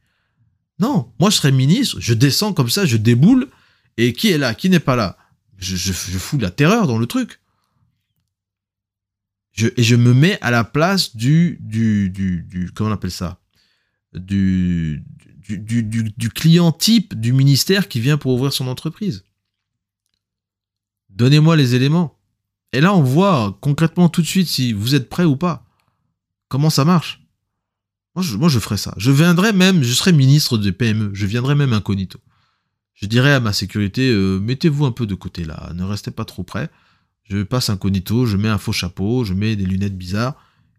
Non, 0.79 1.13
moi 1.21 1.29
je 1.29 1.37
serais 1.37 1.53
ministre, 1.53 1.99
je 2.01 2.15
descends 2.15 2.55
comme 2.55 2.71
ça, 2.71 2.87
je 2.87 2.97
déboule, 2.97 3.49
et 3.99 4.15
qui 4.15 4.31
est 4.31 4.39
là, 4.39 4.55
qui 4.55 4.71
n'est 4.71 4.81
pas 4.81 4.97
là? 4.97 5.19
Je, 5.59 5.77
je, 5.77 5.93
je 5.93 6.19
fous 6.19 6.39
de 6.39 6.43
la 6.43 6.51
terreur 6.51 6.87
dans 6.87 6.99
le 6.99 7.07
truc 7.07 7.42
et 9.59 9.83
je 9.83 9.97
me 9.97 10.15
mets 10.15 10.39
à 10.41 10.51
la 10.51 10.65
place 10.65 11.15
du, 11.17 11.59
du, 11.61 12.11
du, 12.11 12.71
comment 12.75 12.91
on 12.91 12.93
appelle 12.93 13.11
ça? 13.11 13.39
Du, 14.15 15.05
client 16.35 16.73
type 16.73 17.19
du 17.19 17.33
ministère 17.33 17.89
qui 17.89 18.01
vient 18.01 18.17
pour 18.17 18.33
ouvrir 18.33 18.53
son 18.53 18.67
entreprise. 18.67 19.25
Donnez-moi 21.11 21.57
les 21.57 21.75
éléments. 21.75 22.19
Et 22.73 22.81
là, 22.81 22.95
on 22.95 23.03
voit 23.03 23.59
concrètement 23.61 24.09
tout 24.09 24.23
de 24.23 24.27
suite 24.27 24.49
si 24.49 24.73
vous 24.73 24.95
êtes 24.95 25.11
prêt 25.11 25.25
ou 25.25 25.37
pas. 25.37 25.67
Comment 26.49 26.71
ça 26.71 26.85
marche? 26.87 27.23
Moi 28.15 28.49
je, 28.49 28.59
ferais 28.59 28.77
ça. 28.77 28.95
Je 28.99 29.11
viendrais 29.11 29.53
même, 29.53 29.83
je 29.83 29.93
serais 29.93 30.13
ministre 30.13 30.59
des 30.59 30.73
PME. 30.73 31.11
Je 31.15 31.27
viendrais 31.27 31.55
même 31.55 31.73
incognito. 31.73 32.19
Je 32.95 33.07
dirais 33.07 33.33
à 33.33 33.41
ma 33.41 33.53
sécurité, 33.53 34.11
euh, 34.11 34.39
mettez-vous 34.39 34.85
un 34.85 34.93
peu 34.93 35.07
de 35.07 35.15
côté 35.15 35.45
là, 35.45 35.73
ne 35.75 35.83
restez 35.83 36.11
pas 36.11 36.25
trop 36.25 36.45
près. 36.45 36.71
Je 37.33 37.43
passe 37.45 37.71
incognito, 37.71 38.27
je 38.27 38.37
mets 38.37 38.49
un 38.49 38.59
faux 38.59 38.73
chapeau, 38.73 39.25
je 39.25 39.33
mets 39.33 39.57
des 39.57 39.65
lunettes 39.65 39.97
bizarres, 39.97 40.35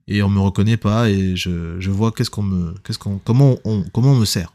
et 0.07 0.21
on 0.21 0.29
me 0.29 0.39
reconnaît 0.39 0.77
pas 0.77 1.09
et 1.09 1.35
je, 1.35 1.89
vois 1.89 2.11
qu'est-ce 2.11 2.29
qu'on 2.29 2.43
me 2.43 2.75
comment 3.23 3.57
on 3.65 4.15
me 4.15 4.25
sert. 4.25 4.53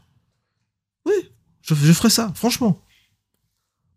Oui, 1.05 1.13
je, 1.61 1.73
ferai 1.73 2.09
ça, 2.09 2.31
franchement. 2.35 2.81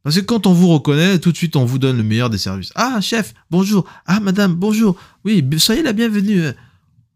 Parce 0.02 0.16
que 0.16 0.20
quand 0.22 0.48
on 0.48 0.52
vous 0.52 0.66
reconnaît, 0.66 1.20
tout 1.20 1.30
de 1.30 1.36
suite 1.36 1.54
on 1.54 1.64
vous 1.64 1.78
donne 1.78 1.96
le 1.96 2.02
meilleur 2.02 2.28
des 2.28 2.38
services. 2.38 2.72
Ah 2.74 3.00
chef, 3.00 3.34
bonjour. 3.52 3.88
Ah 4.04 4.18
madame, 4.18 4.56
bonjour. 4.56 4.96
Oui, 5.24 5.48
soyez 5.58 5.84
la 5.84 5.92
bienvenue. 5.92 6.46
Vous 6.46 6.52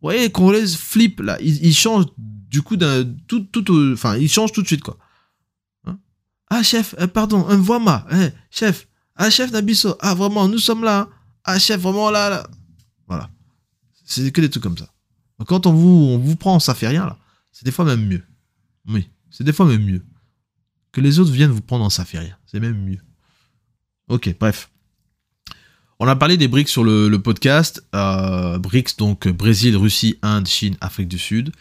voyez 0.02 0.30
qu'on 0.30 0.52
laisse 0.52 0.76
flip 0.76 1.18
là, 1.18 1.36
il, 1.40 1.66
il 1.66 1.74
change 1.74 2.04
du 2.16 2.62
coup 2.62 2.76
d'un 2.76 3.04
tout 3.26 3.40
tout 3.40 3.92
enfin 3.92 4.16
il 4.18 4.28
change 4.28 4.52
tout 4.52 4.62
de 4.62 4.68
suite 4.68 4.82
quoi. 4.82 4.98
Hein? 5.84 5.98
Ah 6.48 6.62
chef, 6.62 6.94
euh, 7.00 7.08
pardon, 7.08 7.44
un 7.48 7.56
voix 7.56 8.06
eh, 8.12 8.28
chef. 8.52 8.85
Ah 9.16 9.30
chef 9.30 9.50
Nabiso, 9.50 9.96
ah 10.00 10.14
vraiment 10.14 10.49
nous 10.49 10.58
sommes 10.58 10.85
là. 10.85 11.08
Ah 11.44 11.58
chef 11.58 11.80
vraiment 11.80 12.11
là 12.11 12.28
là. 12.28 12.46
Voilà. 13.06 13.30
C'est 14.04 14.30
que 14.30 14.40
des 14.40 14.50
trucs 14.50 14.62
comme 14.62 14.78
ça. 14.78 14.88
Quand 15.46 15.66
on 15.66 15.73
vous, 15.73 15.88
on 15.88 16.18
vous 16.18 16.37
prend, 16.37 16.58
ça 16.61 16.75
fait 16.75 16.88
rien, 16.88 17.04
là. 17.04 17.18
C'est 17.52 17.64
des 17.64 17.73
fois 17.73 17.85
même 17.85 18.06
mieux. 18.06 18.23
Oui, 18.88 19.08
c'est 19.30 19.44
des 19.44 19.52
fois 19.52 19.66
même 19.66 19.85
mieux. 19.85 20.02
Que 20.92 21.00
les 21.00 21.18
autres 21.18 21.30
viennent 21.30 21.50
vous 21.50 21.61
prendre, 21.61 21.90
ça 21.90 22.04
fait 22.04 22.18
rien. 22.18 22.37
C'est 22.46 22.61
même 22.61 22.82
mieux. 22.82 23.00
Ok, 24.08 24.35
bref. 24.38 24.70
On 25.99 26.06
a 26.06 26.16
parlé 26.16 26.37
des 26.37 26.49
BRICS 26.49 26.68
sur 26.68 26.85
le, 26.85 27.16
podcast. 27.16 27.82
Euh, 27.94 28.58
BRICS, 28.58 28.96
donc 28.99 29.28
Brésil, 29.28 29.76
Russie, 29.76 30.18
Inde, 30.23 30.46
Chine, 30.46 30.76
Afrique 30.80 31.08
du 31.08 31.18
Sud. 31.18 31.52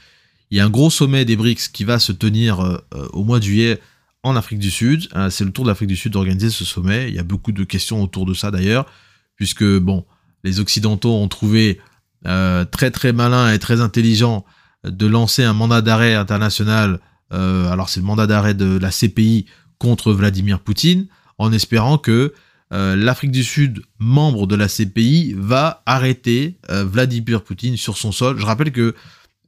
Il 0.51 0.57
y 0.57 0.59
a 0.59 0.65
un 0.65 0.69
gros 0.69 0.89
sommet 0.89 1.25
des 1.25 1.35
BRICS 1.35 1.69
qui 1.69 1.83
va 1.83 1.99
se 1.99 2.11
tenir 2.11 2.59
euh, 2.59 2.77
au 3.13 3.23
mois 3.23 3.39
de 3.39 3.45
juillet 3.45 3.81
en 4.25 4.35
Afrique 4.35 4.59
du 4.59 4.71
Sud. 4.71 5.07
Euh, 5.15 5.29
c'est 5.29 5.45
le 5.45 5.51
tour 5.51 5.63
de 5.63 5.69
l'Afrique 5.69 5.87
du 5.87 5.95
Sud 5.95 6.13
d'organiser 6.13 6.49
ce 6.49 6.65
sommet. 6.65 7.09
Il 7.09 7.15
y 7.15 7.19
a 7.19 7.23
beaucoup 7.23 7.51
de 7.51 7.63
questions 7.63 8.01
autour 8.01 8.25
de 8.25 8.33
ça 8.33 8.49
d'ailleurs, 8.49 8.87
puisque 9.35 9.63
bon, 9.63 10.03
les 10.43 10.59
Occidentaux 10.59 11.13
ont 11.13 11.27
trouvé 11.27 11.79
euh, 12.25 12.65
très 12.65 12.89
très 12.89 13.13
malin 13.13 13.53
et 13.53 13.59
très 13.59 13.81
intelligent 13.81 14.43
de 14.83 15.05
lancer 15.05 15.43
un 15.43 15.53
mandat 15.53 15.81
d'arrêt 15.81 16.15
international. 16.15 16.99
Euh, 17.33 17.71
alors 17.71 17.89
c'est 17.89 17.99
le 17.99 18.05
mandat 18.05 18.25
d'arrêt 18.25 18.55
de 18.55 18.79
la 18.79 18.89
CPI 18.89 19.45
contre 19.77 20.11
Vladimir 20.11 20.59
Poutine, 20.59 21.05
en 21.37 21.53
espérant 21.53 21.97
que 21.97 22.33
l'Afrique 22.71 23.31
du 23.31 23.45
Sud, 23.45 23.83
membre 23.99 24.47
de 24.47 24.55
la 24.55 24.67
CPI, 24.67 25.33
va 25.37 25.81
arrêter 25.85 26.57
Vladimir 26.67 27.41
Poutine 27.41 27.77
sur 27.77 27.97
son 27.97 28.11
sol. 28.11 28.37
Je 28.37 28.45
rappelle 28.45 28.73
que 28.73 28.95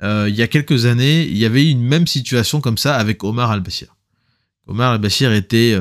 il 0.02 0.34
y 0.34 0.42
a 0.42 0.48
quelques 0.48 0.86
années, 0.86 1.24
il 1.24 1.38
y 1.38 1.44
avait 1.44 1.70
une 1.70 1.82
même 1.82 2.08
situation 2.08 2.62
comme 2.62 2.78
ça 2.78 2.96
avec 2.96 3.26
Omar 3.26 3.52
al-Bashir. 3.52 3.97
Omar 4.68 4.92
al-Bashir 4.94 5.32
était 5.32 5.78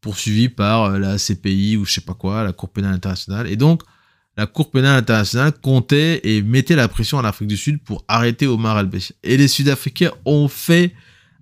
poursuivi 0.00 0.48
par 0.48 0.98
la 0.98 1.16
CPI 1.16 1.76
ou 1.76 1.84
je 1.84 1.92
sais 1.92 2.00
pas 2.00 2.14
quoi, 2.14 2.44
la 2.44 2.52
Cour 2.52 2.70
pénale 2.70 2.94
internationale, 2.94 3.46
et 3.46 3.56
donc 3.56 3.82
la 4.36 4.46
Cour 4.46 4.70
pénale 4.70 4.98
internationale 4.98 5.52
comptait 5.52 6.20
et 6.24 6.42
mettait 6.42 6.76
la 6.76 6.88
pression 6.88 7.18
à 7.18 7.22
l'Afrique 7.22 7.48
du 7.48 7.56
Sud 7.56 7.82
pour 7.82 8.04
arrêter 8.08 8.46
Omar 8.46 8.76
al-Bashir. 8.76 9.14
Et 9.22 9.36
les 9.36 9.48
Sud-Africains 9.48 10.12
ont 10.24 10.48
fait 10.48 10.94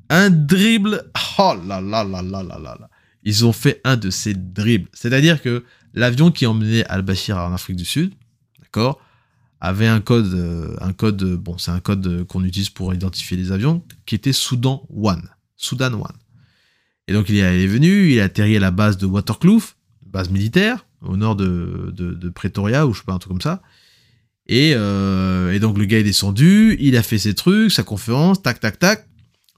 un 0.08 0.30
dribble. 0.30 1.04
Oh 1.38 1.54
là 1.66 1.80
là 1.80 2.02
là 2.02 2.22
là 2.22 2.42
là 2.42 2.58
là 2.58 2.76
là. 2.80 2.90
Ils 3.22 3.44
ont 3.44 3.52
fait 3.52 3.80
un 3.84 3.96
de 3.96 4.10
ces 4.10 4.34
dribbles. 4.34 4.88
C'est-à-dire 4.92 5.42
que 5.42 5.64
l'avion 5.94 6.30
qui 6.30 6.46
emmenait 6.46 6.84
al-Bashir 6.86 7.36
en 7.36 7.52
Afrique 7.52 7.76
du 7.76 7.84
Sud, 7.84 8.14
d'accord, 8.60 9.00
avait 9.60 9.86
un 9.86 10.00
code, 10.00 10.34
euh, 10.34 10.76
un 10.80 10.92
code, 10.92 11.22
bon, 11.34 11.58
c'est 11.58 11.70
un 11.70 11.80
code 11.80 12.24
qu'on 12.24 12.42
utilise 12.44 12.70
pour 12.70 12.94
identifier 12.94 13.36
les 13.36 13.52
avions, 13.52 13.84
qui 14.06 14.14
était 14.14 14.32
Soudan 14.32 14.86
One. 14.90 15.28
Soudan 15.56 15.94
One. 15.94 16.16
Et 17.08 17.14
donc 17.14 17.30
il 17.30 17.38
est 17.38 17.66
venu, 17.66 18.12
il 18.12 18.20
a 18.20 18.24
atterri 18.24 18.56
à 18.56 18.60
la 18.60 18.70
base 18.70 18.98
de 18.98 19.06
Waterkloof, 19.06 19.76
base 20.06 20.28
militaire 20.28 20.86
au 21.00 21.16
nord 21.16 21.36
de, 21.36 22.28
Pretoria, 22.34 22.86
ou 22.86 22.92
je 22.92 22.98
sais 22.98 23.04
pas, 23.04 23.14
un 23.14 23.18
truc 23.18 23.32
comme 23.32 23.40
ça. 23.40 23.62
Et, 24.46 24.72
euh, 24.74 25.52
et, 25.52 25.58
donc 25.58 25.78
le 25.78 25.84
gars 25.86 25.98
est 25.98 26.04
descendu, 26.04 26.76
il 26.80 26.96
a 26.96 27.02
fait 27.02 27.18
ses 27.18 27.34
trucs, 27.34 27.72
sa 27.72 27.82
conférence, 27.82 28.42
tac, 28.42 28.60
tac, 28.60 28.78
tac. 28.78 29.08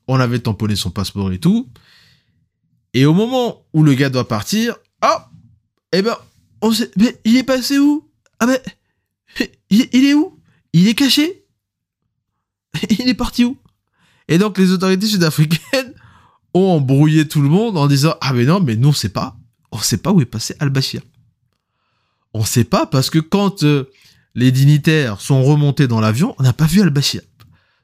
On 0.07 0.19
avait 0.19 0.38
tamponné 0.38 0.76
son 0.76 0.90
passeport 0.90 1.33
et 1.33 1.38
tout. 1.38 1.69
Et 2.95 3.04
au 3.04 3.14
moment 3.14 3.66
où 3.73 3.83
le 3.83 3.95
gars 3.95 4.11
doit 4.11 4.26
partir, 4.26 4.76
ah, 5.00 5.30
eh 5.92 6.02
ben, 6.02 6.16
mais 6.97 7.21
il 7.25 7.37
est 7.37 7.45
passé 7.45 7.78
où? 7.78 8.09
Ah 8.38 8.47
ben, 8.47 8.59
il 9.71 10.04
est 10.04 10.14
où? 10.14 10.40
Il 10.73 10.88
est 10.88 10.95
caché? 10.95 11.45
Il 12.90 13.09
est 13.09 13.14
parti 13.14 13.45
où? 13.45 13.59
Et 14.28 14.38
donc 14.38 14.57
les 14.59 14.71
autorités 14.71 15.07
sud-africaines 15.07 15.95
ont 16.54 16.69
embrouillé 16.73 17.28
tout 17.28 17.42
le 17.42 17.49
monde 17.49 17.76
en 17.76 17.87
disant 17.87 18.14
ah 18.21 18.33
mais 18.33 18.45
non 18.45 18.61
mais 18.61 18.76
nous 18.76 18.88
on 18.88 18.92
sait 18.92 19.09
pas, 19.09 19.37
on 19.73 19.78
sait 19.78 19.99
pas 19.99 20.12
où 20.12 20.21
est 20.21 20.26
passé 20.26 20.54
Al-Bashir. 20.59 21.02
On 22.33 22.40
ne 22.40 22.47
sait 22.47 22.64
pas 22.64 22.87
parce 22.87 23.11
que 23.11 23.19
quand 23.19 23.64
euh, 23.64 23.90
les 24.35 24.52
dignitaires 24.52 25.21
sont 25.21 25.42
remontés 25.42 25.88
dans 25.88 26.00
l'avion, 26.00 26.35
on 26.38 26.42
n'a 26.42 26.52
pas 26.52 26.66
vu 26.66 26.80
Al-Bashir. 26.80 27.23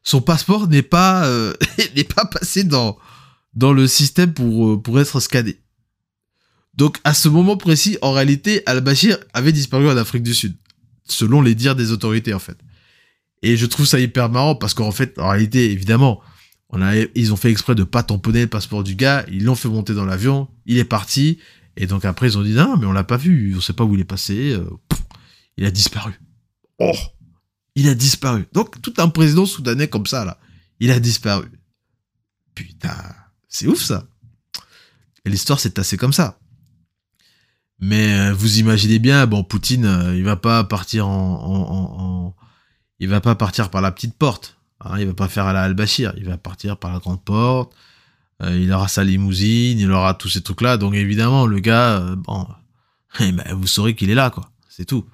Son 0.03 0.21
passeport 0.21 0.69
n'est 0.69 0.83
pas 0.83 1.27
euh, 1.27 1.53
passé 2.33 2.65
dans 2.65 2.97
dans 3.55 3.73
le 3.73 3.87
système 3.87 4.33
pour 4.33 4.69
euh, 4.69 4.83
pour 4.83 5.01
être 5.01 5.21
scanné. 5.21 5.61
Donc 6.75 6.99
à 7.05 7.15
ce 7.15 7.29
moment 7.29 7.57
précis, 7.57 7.99
en 8.03 8.13
réalité, 8.13 8.63
Al-Bashir 8.67 9.19
avait 9.33 9.53
disparu 9.53 9.89
en 9.89 9.97
Afrique 9.97 10.23
du 10.23 10.35
Sud, 10.35 10.57
selon 11.05 11.41
les 11.41 11.55
dires 11.55 11.75
des 11.75 11.91
autorités 11.91 12.35
en 12.35 12.39
fait. 12.39 12.59
Et 13.43 13.57
je 13.57 13.67
trouve 13.67 13.87
ça 13.87 13.99
hyper 13.99 14.29
marrant 14.29 14.55
parce 14.55 14.75
qu'en 14.75 14.93
fait, 14.93 15.19
en 15.19 15.29
réalité, 15.31 15.71
évidemment, 15.71 16.21
on 16.71 16.83
a, 16.83 16.97
ils 16.97 17.33
ont 17.33 17.37
fait 17.37 17.51
exprès 17.51 17.75
de 17.75 17.85
pas 17.85 18.03
tamponner 18.03 18.43
le 18.43 18.49
passeport 18.49 18.83
du 18.83 18.95
gars, 18.95 19.25
ils 19.29 19.45
l'ont 19.45 19.55
fait 19.55 19.69
monter 19.69 19.95
dans 19.95 20.05
l'avion, 20.05 20.49
il 20.67 20.79
est 20.79 20.85
parti, 20.85 21.39
et 21.77 21.87
donc 21.87 22.05
après, 22.05 22.29
ils 22.29 22.39
ont 22.39 22.43
dit, 22.43 22.53
non, 22.53 22.77
mais 22.77 22.87
on 22.87 22.93
l'a 22.93 23.05
pas 23.05 23.17
vu, 23.17 23.55
on 23.57 23.61
sait 23.61 23.73
pas 23.73 23.85
où 23.85 23.95
il 23.95 24.01
est 24.01 24.05
passé, 24.05 24.53
euh, 24.53 24.69
il 25.57 25.65
a 25.65 25.71
disparu. 25.71 26.19
Oh 26.79 26.93
Il 27.75 27.89
a 27.89 27.95
disparu. 27.95 28.47
Donc, 28.53 28.81
tout 28.83 28.95
un 28.99 29.09
président 29.09 29.47
soudanais 29.47 29.89
comme 29.89 30.07
ça, 30.07 30.25
là, 30.25 30.39
il 30.81 30.91
a 30.91 31.01
disparu. 31.01 31.51
Putain, 32.55 32.97
c'est 33.49 33.67
ouf 33.67 33.83
ça. 33.83 34.09
Et 35.25 35.31
l'histoire 35.31 35.61
s'est 35.61 35.71
tassée 35.71 35.97
comme 35.97 36.13
ça. 36.13 36.39
Mais 37.79 38.19
euh, 38.19 38.33
vous 38.33 38.59
imaginez 38.59 38.99
bien, 38.99 39.27
bon, 39.27 39.45
Poutine, 39.45 39.85
euh, 39.85 40.17
il 40.17 40.25
va 40.25 40.37
pas 40.37 40.65
partir 40.65 41.07
en, 41.07 42.35
il 42.99 43.09
va 43.09 43.21
pas 43.21 43.35
partir 43.35 43.71
par 43.71 43.83
la 43.83 43.93
petite 43.93 44.15
porte. 44.15 44.56
Hein, 44.91 44.99
il 45.01 45.07
va 45.07 45.15
pas 45.15 45.29
faire 45.29 45.47
à 45.47 45.53
la 45.53 45.63
Al-Bashir. 45.63 46.15
Il 46.17 46.25
va 46.25 46.37
partir 46.37 46.77
par 46.77 46.93
la 46.93 46.99
grande 46.99 47.23
porte. 47.23 47.73
Euh, 48.43 48.59
il 48.59 48.71
aura 48.73 48.89
sa 48.89 49.03
limousine, 49.03 49.79
il 49.79 49.91
aura 49.91 50.15
tous 50.15 50.29
ces 50.29 50.43
trucs-là. 50.43 50.77
Donc 50.77 50.95
évidemment, 50.95 51.47
le 51.47 51.59
gars, 51.59 51.99
euh, 51.99 52.17
bon, 52.17 52.47
eh 53.21 53.33
ben, 53.33 53.55
vous 53.55 53.67
saurez 53.67 53.95
qu'il 53.95 54.11
est 54.11 54.15
là, 54.15 54.31
quoi. 54.31 54.51
C'est 54.69 54.85
tout. 54.85 55.07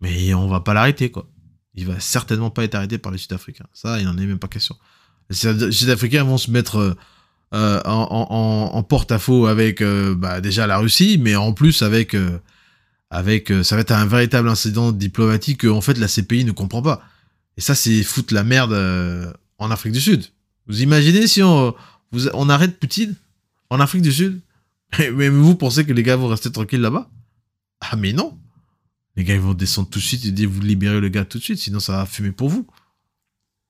Mais 0.00 0.34
on 0.34 0.48
va 0.48 0.60
pas 0.60 0.74
l'arrêter, 0.74 1.10
quoi. 1.10 1.28
Il 1.74 1.86
va 1.86 2.00
certainement 2.00 2.50
pas 2.50 2.64
être 2.64 2.74
arrêté 2.74 2.98
par 2.98 3.12
les 3.12 3.18
Sud-Africains. 3.18 3.66
Ça, 3.72 3.98
il 3.98 4.04
n'en 4.04 4.16
est 4.16 4.26
même 4.26 4.38
pas 4.38 4.48
question. 4.48 4.76
Les 5.30 5.36
Sud-Africains 5.36 6.24
vont 6.24 6.38
se 6.38 6.50
mettre 6.50 6.96
euh, 7.54 7.80
en, 7.84 8.82
porte-à-faux 8.82 9.46
avec 9.46 9.82
bah, 9.82 10.40
déjà 10.40 10.66
la 10.66 10.78
Russie, 10.78 11.18
mais 11.18 11.36
en 11.36 11.52
plus 11.52 11.82
avec 11.82 12.14
avec 13.10 13.52
ça 13.62 13.76
va 13.76 13.82
être 13.82 13.92
un 13.92 14.04
véritable 14.04 14.48
incident 14.48 14.92
diplomatique 14.92 15.60
que 15.60 15.68
en 15.68 15.80
fait 15.80 15.96
la 15.98 16.08
CPI 16.08 16.44
ne 16.44 16.52
comprend 16.52 16.82
pas. 16.82 17.02
Et 17.56 17.60
ça, 17.60 17.74
c'est 17.74 18.02
foutre 18.02 18.34
la 18.34 18.44
merde 18.44 19.36
en 19.58 19.70
Afrique 19.70 19.92
du 19.92 20.00
Sud. 20.00 20.24
Vous 20.66 20.82
imaginez 20.82 21.26
si 21.26 21.42
on 21.42 21.74
on 22.34 22.48
arrête 22.48 22.78
Poutine 22.78 23.14
en 23.70 23.80
Afrique 23.80 24.02
du 24.02 24.12
Sud? 24.12 24.40
Mais, 24.98 25.28
vous 25.28 25.54
pensez 25.54 25.84
que 25.84 25.92
les 25.92 26.02
gars 26.02 26.16
vont 26.16 26.28
rester 26.28 26.50
tranquilles 26.50 26.80
là-bas? 26.80 27.10
Ah 27.80 27.96
mais 27.96 28.12
non 28.12 28.38
Les 29.16 29.24
gars 29.24 29.34
ils 29.34 29.40
vont 29.40 29.54
descendre 29.54 29.88
tout 29.88 29.98
de 29.98 30.04
suite 30.04 30.24
et 30.24 30.30
dire 30.30 30.48
vous 30.48 30.60
libérez 30.60 31.00
le 31.00 31.08
gars 31.08 31.24
tout 31.24 31.38
de 31.38 31.42
suite, 31.42 31.58
sinon 31.58 31.80
ça 31.80 31.96
va 31.96 32.06
fumer 32.06 32.30
pour 32.30 32.48
vous. 32.48 32.64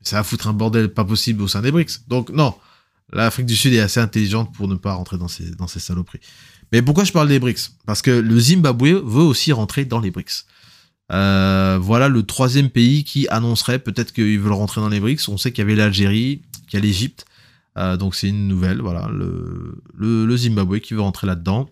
Ça 0.03 0.17
va 0.17 0.25
foutre 0.25 0.49
un 0.49 0.53
bordel 0.53 0.93
pas 0.93 1.05
possible 1.05 1.41
au 1.43 1.49
sein 1.49 1.63
des 1.63 1.73
BRICS. 1.73 2.09
Donc 2.09 2.29
non, 2.29 2.55
l'Afrique 3.11 3.47
du 3.47 3.57
Sud 3.57 3.73
est 3.73 3.81
assez 3.81 4.01
intelligente 4.01 4.53
pour 4.53 4.69
ne 4.69 4.75
pas 4.75 4.93
rentrer 4.93 5.17
dans 5.17 5.29
ces, 5.29 5.53
dans 5.53 5.67
ces 5.67 5.81
saloperies. 5.81 6.21
Mais 6.73 6.83
pourquoi 6.83 7.05
je 7.05 7.13
parle 7.13 7.29
des 7.29 7.39
BRICS? 7.39 7.77
Parce 7.87 8.03
que 8.03 8.11
le 8.11 8.39
Zimbabwe 8.39 9.01
veut 9.03 9.23
aussi 9.23 9.53
rentrer 9.53 9.87
dans 9.87 10.01
les 10.01 10.11
BRICS. 10.11 10.45
Euh, 11.13 11.79
voilà 11.81 12.09
le 12.09 12.23
troisième 12.23 12.71
pays 12.71 13.05
qui 13.05 13.29
annoncerait 13.29 13.79
peut-être 13.79 14.13
qu'ils 14.13 14.41
veulent 14.41 14.53
rentrer 14.53 14.81
dans 14.81 14.89
les 14.89 15.01
BRICS. 15.01 15.29
On 15.29 15.37
sait 15.37 15.53
qu'il 15.53 15.63
y 15.63 15.67
avait 15.67 15.75
l'Algérie, 15.75 16.43
qu'il 16.67 16.79
y 16.79 16.83
a 16.83 16.85
l'Égypte, 16.85 17.27
euh, 17.77 17.97
donc 17.97 18.15
c'est 18.15 18.29
une 18.29 18.49
nouvelle, 18.49 18.81
voilà, 18.81 19.09
le, 19.11 20.37
Zimbabwe 20.37 20.79
qui 20.79 20.95
veut 20.95 21.03
rentrer 21.03 21.27
là-dedans 21.27 21.69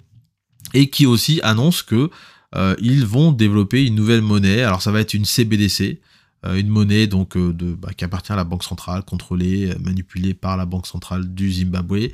et 0.74 0.90
qui 0.90 1.06
aussi 1.06 1.40
annonce 1.42 1.82
que 1.82 2.10
euh, 2.54 2.74
ils 2.80 3.06
vont 3.06 3.32
développer 3.32 3.86
une 3.86 3.94
nouvelle 3.94 4.22
monnaie. 4.22 4.62
Alors 4.62 4.82
ça 4.82 4.90
va 4.90 5.00
être 5.00 5.14
une 5.14 5.24
CBDC, 5.24 6.00
une 6.44 6.68
monnaie 6.68 7.06
donc 7.06 7.36
bah, 7.36 7.90
qui 7.94 8.04
appartient 8.04 8.32
à 8.32 8.36
la 8.36 8.44
banque 8.44 8.64
centrale, 8.64 9.02
contrôlée, 9.04 9.74
manipulée 9.80 10.32
par 10.32 10.56
la 10.56 10.64
banque 10.64 10.86
centrale 10.86 11.34
du 11.34 11.52
Zimbabwe 11.52 12.08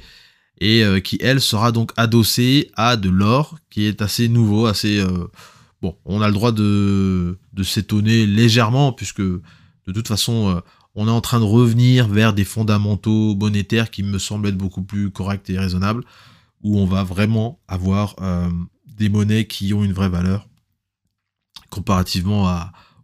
et 0.59 0.83
qui 1.05 1.19
elle 1.21 1.41
sera 1.41 1.71
donc 1.71 1.93
adossée 1.97 2.71
à 2.75 2.97
de 2.97 3.09
l'or 3.09 3.57
qui 3.71 3.85
est 3.85 4.03
assez 4.03 4.29
nouveau, 4.29 4.67
assez 4.67 5.01
On 6.05 6.21
a 6.23 6.29
le 6.29 6.35
droit 6.35 6.53
de, 6.53 7.39
s'étonner 7.63 8.27
légèrement 8.27 8.93
puisque 8.93 9.23
de 9.23 9.43
toute 9.93 10.09
façon 10.09 10.63
on 10.95 11.09
est 11.09 11.11
en 11.11 11.21
train 11.21 11.41
de 11.41 11.45
revenir 11.45 12.09
vers 12.09 12.33
des 12.33 12.45
fondamentaux 12.45 13.35
monétaires 13.35 13.91
qui 13.91 14.03
me 14.03 14.19
semblent 14.19 14.49
être 14.49 14.57
beaucoup 14.57 14.83
plus 14.83 15.11
corrects 15.11 15.49
et 15.51 15.59
raisonnables, 15.59 16.05
où 16.63 16.79
on 16.79 16.87
va 16.87 17.05
vraiment 17.05 17.61
avoir 17.69 18.17
euh, 18.21 18.49
des 18.87 19.09
monnaies 19.09 19.47
qui 19.47 19.75
ont 19.75 19.85
une 19.85 19.93
vraie 19.93 20.09
valeur 20.09 20.49
comparativement 21.69 22.49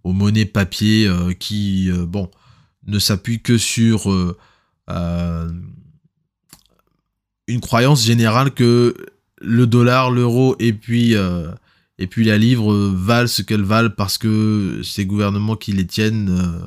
aux 0.05 0.12
monnaies 0.12 0.47
papier 0.47 1.11
qui, 1.39 1.91
bon, 2.07 2.31
ne 2.87 2.99
s'appuient 2.99 3.43
que 3.43 3.59
sur 3.59 4.07
une 7.49 7.61
croyance 7.61 8.05
générale 8.05 8.53
que 8.53 8.95
le 9.41 9.67
dollar, 9.67 10.11
l'euro 10.11 10.57
et 10.59 10.73
puis 10.73 11.15
et 11.99 12.07
puis 12.07 12.25
la 12.25 12.39
livre 12.39 12.75
valent 12.75 13.29
ce 13.29 13.43
qu'elles 13.43 13.63
valent 13.63 13.93
parce 13.97 14.19
que 14.19 14.81
ces 14.83 15.07
gouvernements 15.07 15.57
qui 15.57 15.73
les 15.73 15.87
tiennent 15.87 16.65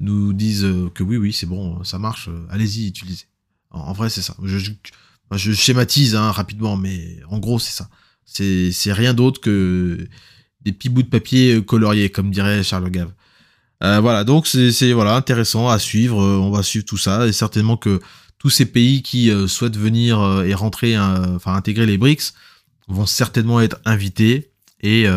nous 0.00 0.32
disent 0.32 0.66
que 0.94 1.02
oui, 1.02 1.16
oui, 1.16 1.32
c'est 1.32 1.46
bon, 1.46 1.82
ça 1.84 1.98
marche, 1.98 2.28
allez-y, 2.50 2.88
utilisez. 2.88 3.26
En, 3.70 3.92
vrai, 3.92 4.10
c'est 4.10 4.22
ça. 4.22 4.36
Je, 4.42 5.52
schématise 5.52 6.14
hein, 6.14 6.30
rapidement, 6.30 6.76
mais 6.76 7.18
en 7.28 7.38
gros, 7.38 7.58
c'est 7.58 7.72
ça. 7.72 7.88
C'est 8.24 8.92
rien 8.92 9.14
d'autre 9.14 9.40
que 9.40 10.08
des 10.62 10.72
petits 10.72 10.88
bouts 10.88 11.02
de 11.02 11.08
papier 11.08 11.62
coloriés, 11.64 12.10
comme 12.10 12.30
dirait 12.30 12.62
Charles 12.62 12.90
Gave. 12.90 13.12
Euh, 13.82 14.00
voilà, 14.00 14.24
donc 14.24 14.46
c'est 14.46 14.92
voilà 14.92 15.14
intéressant 15.16 15.68
à 15.68 15.78
suivre. 15.78 16.16
on 16.18 16.50
va 16.50 16.62
suivre 16.62 16.84
tout 16.84 16.96
ça 16.96 17.26
et 17.26 17.32
certainement 17.32 17.76
que 17.76 18.00
tous 18.38 18.50
ces 18.50 18.66
pays 18.66 19.02
qui 19.02 19.30
euh, 19.30 19.46
souhaitent 19.46 19.76
venir 19.76 20.20
euh, 20.20 20.44
et 20.44 20.54
rentrer, 20.54 20.98
enfin 20.98 21.54
intégrer 21.54 21.86
les 21.86 21.98
BRICS, 21.98 22.34
vont 22.88 23.06
certainement 23.06 23.60
être 23.60 23.78
invités. 23.84 24.50
Et 24.88 25.08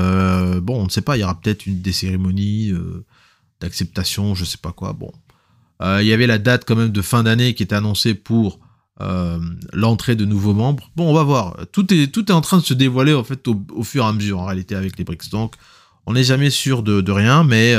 bon, 0.61 0.81
on 0.81 0.85
ne 0.85 0.89
sait 0.89 1.03
pas, 1.03 1.15
il 1.15 1.19
y 1.19 1.23
aura 1.23 1.39
peut-être 1.39 1.67
une 1.67 1.79
des 1.79 1.91
cérémonies 1.91 2.73
d'acceptation, 3.61 4.33
je 4.33 4.43
sais 4.43 4.57
pas 4.57 4.71
quoi. 4.71 4.93
Bon, 4.93 5.11
il 5.81 6.07
y 6.07 6.11
avait 6.11 6.25
la 6.25 6.39
date 6.39 6.63
quand 6.65 6.75
même 6.75 6.89
de 6.89 7.01
fin 7.03 7.21
d'année 7.21 7.53
qui 7.53 7.61
était 7.61 7.75
annoncée 7.75 8.15
pour 8.15 8.59
l'entrée 9.73 10.15
de 10.15 10.25
nouveaux 10.25 10.55
membres. 10.55 10.89
Bon, 10.95 11.07
on 11.07 11.13
va 11.13 11.21
voir. 11.21 11.55
Tout 11.71 11.93
est, 11.93 12.07
tout 12.07 12.31
est 12.31 12.33
en 12.33 12.41
train 12.41 12.57
de 12.57 12.63
se 12.63 12.73
dévoiler 12.73 13.13
en 13.13 13.23
fait 13.23 13.47
au, 13.47 13.83
fur 13.83 14.03
et 14.03 14.07
à 14.07 14.11
mesure 14.11 14.39
en 14.39 14.45
réalité 14.45 14.73
avec 14.73 14.97
les 14.97 15.03
BRICS. 15.03 15.29
Donc, 15.29 15.53
on 16.07 16.13
n'est 16.13 16.23
jamais 16.23 16.49
sûr 16.49 16.81
de, 16.81 17.11
rien, 17.11 17.43
mais 17.43 17.75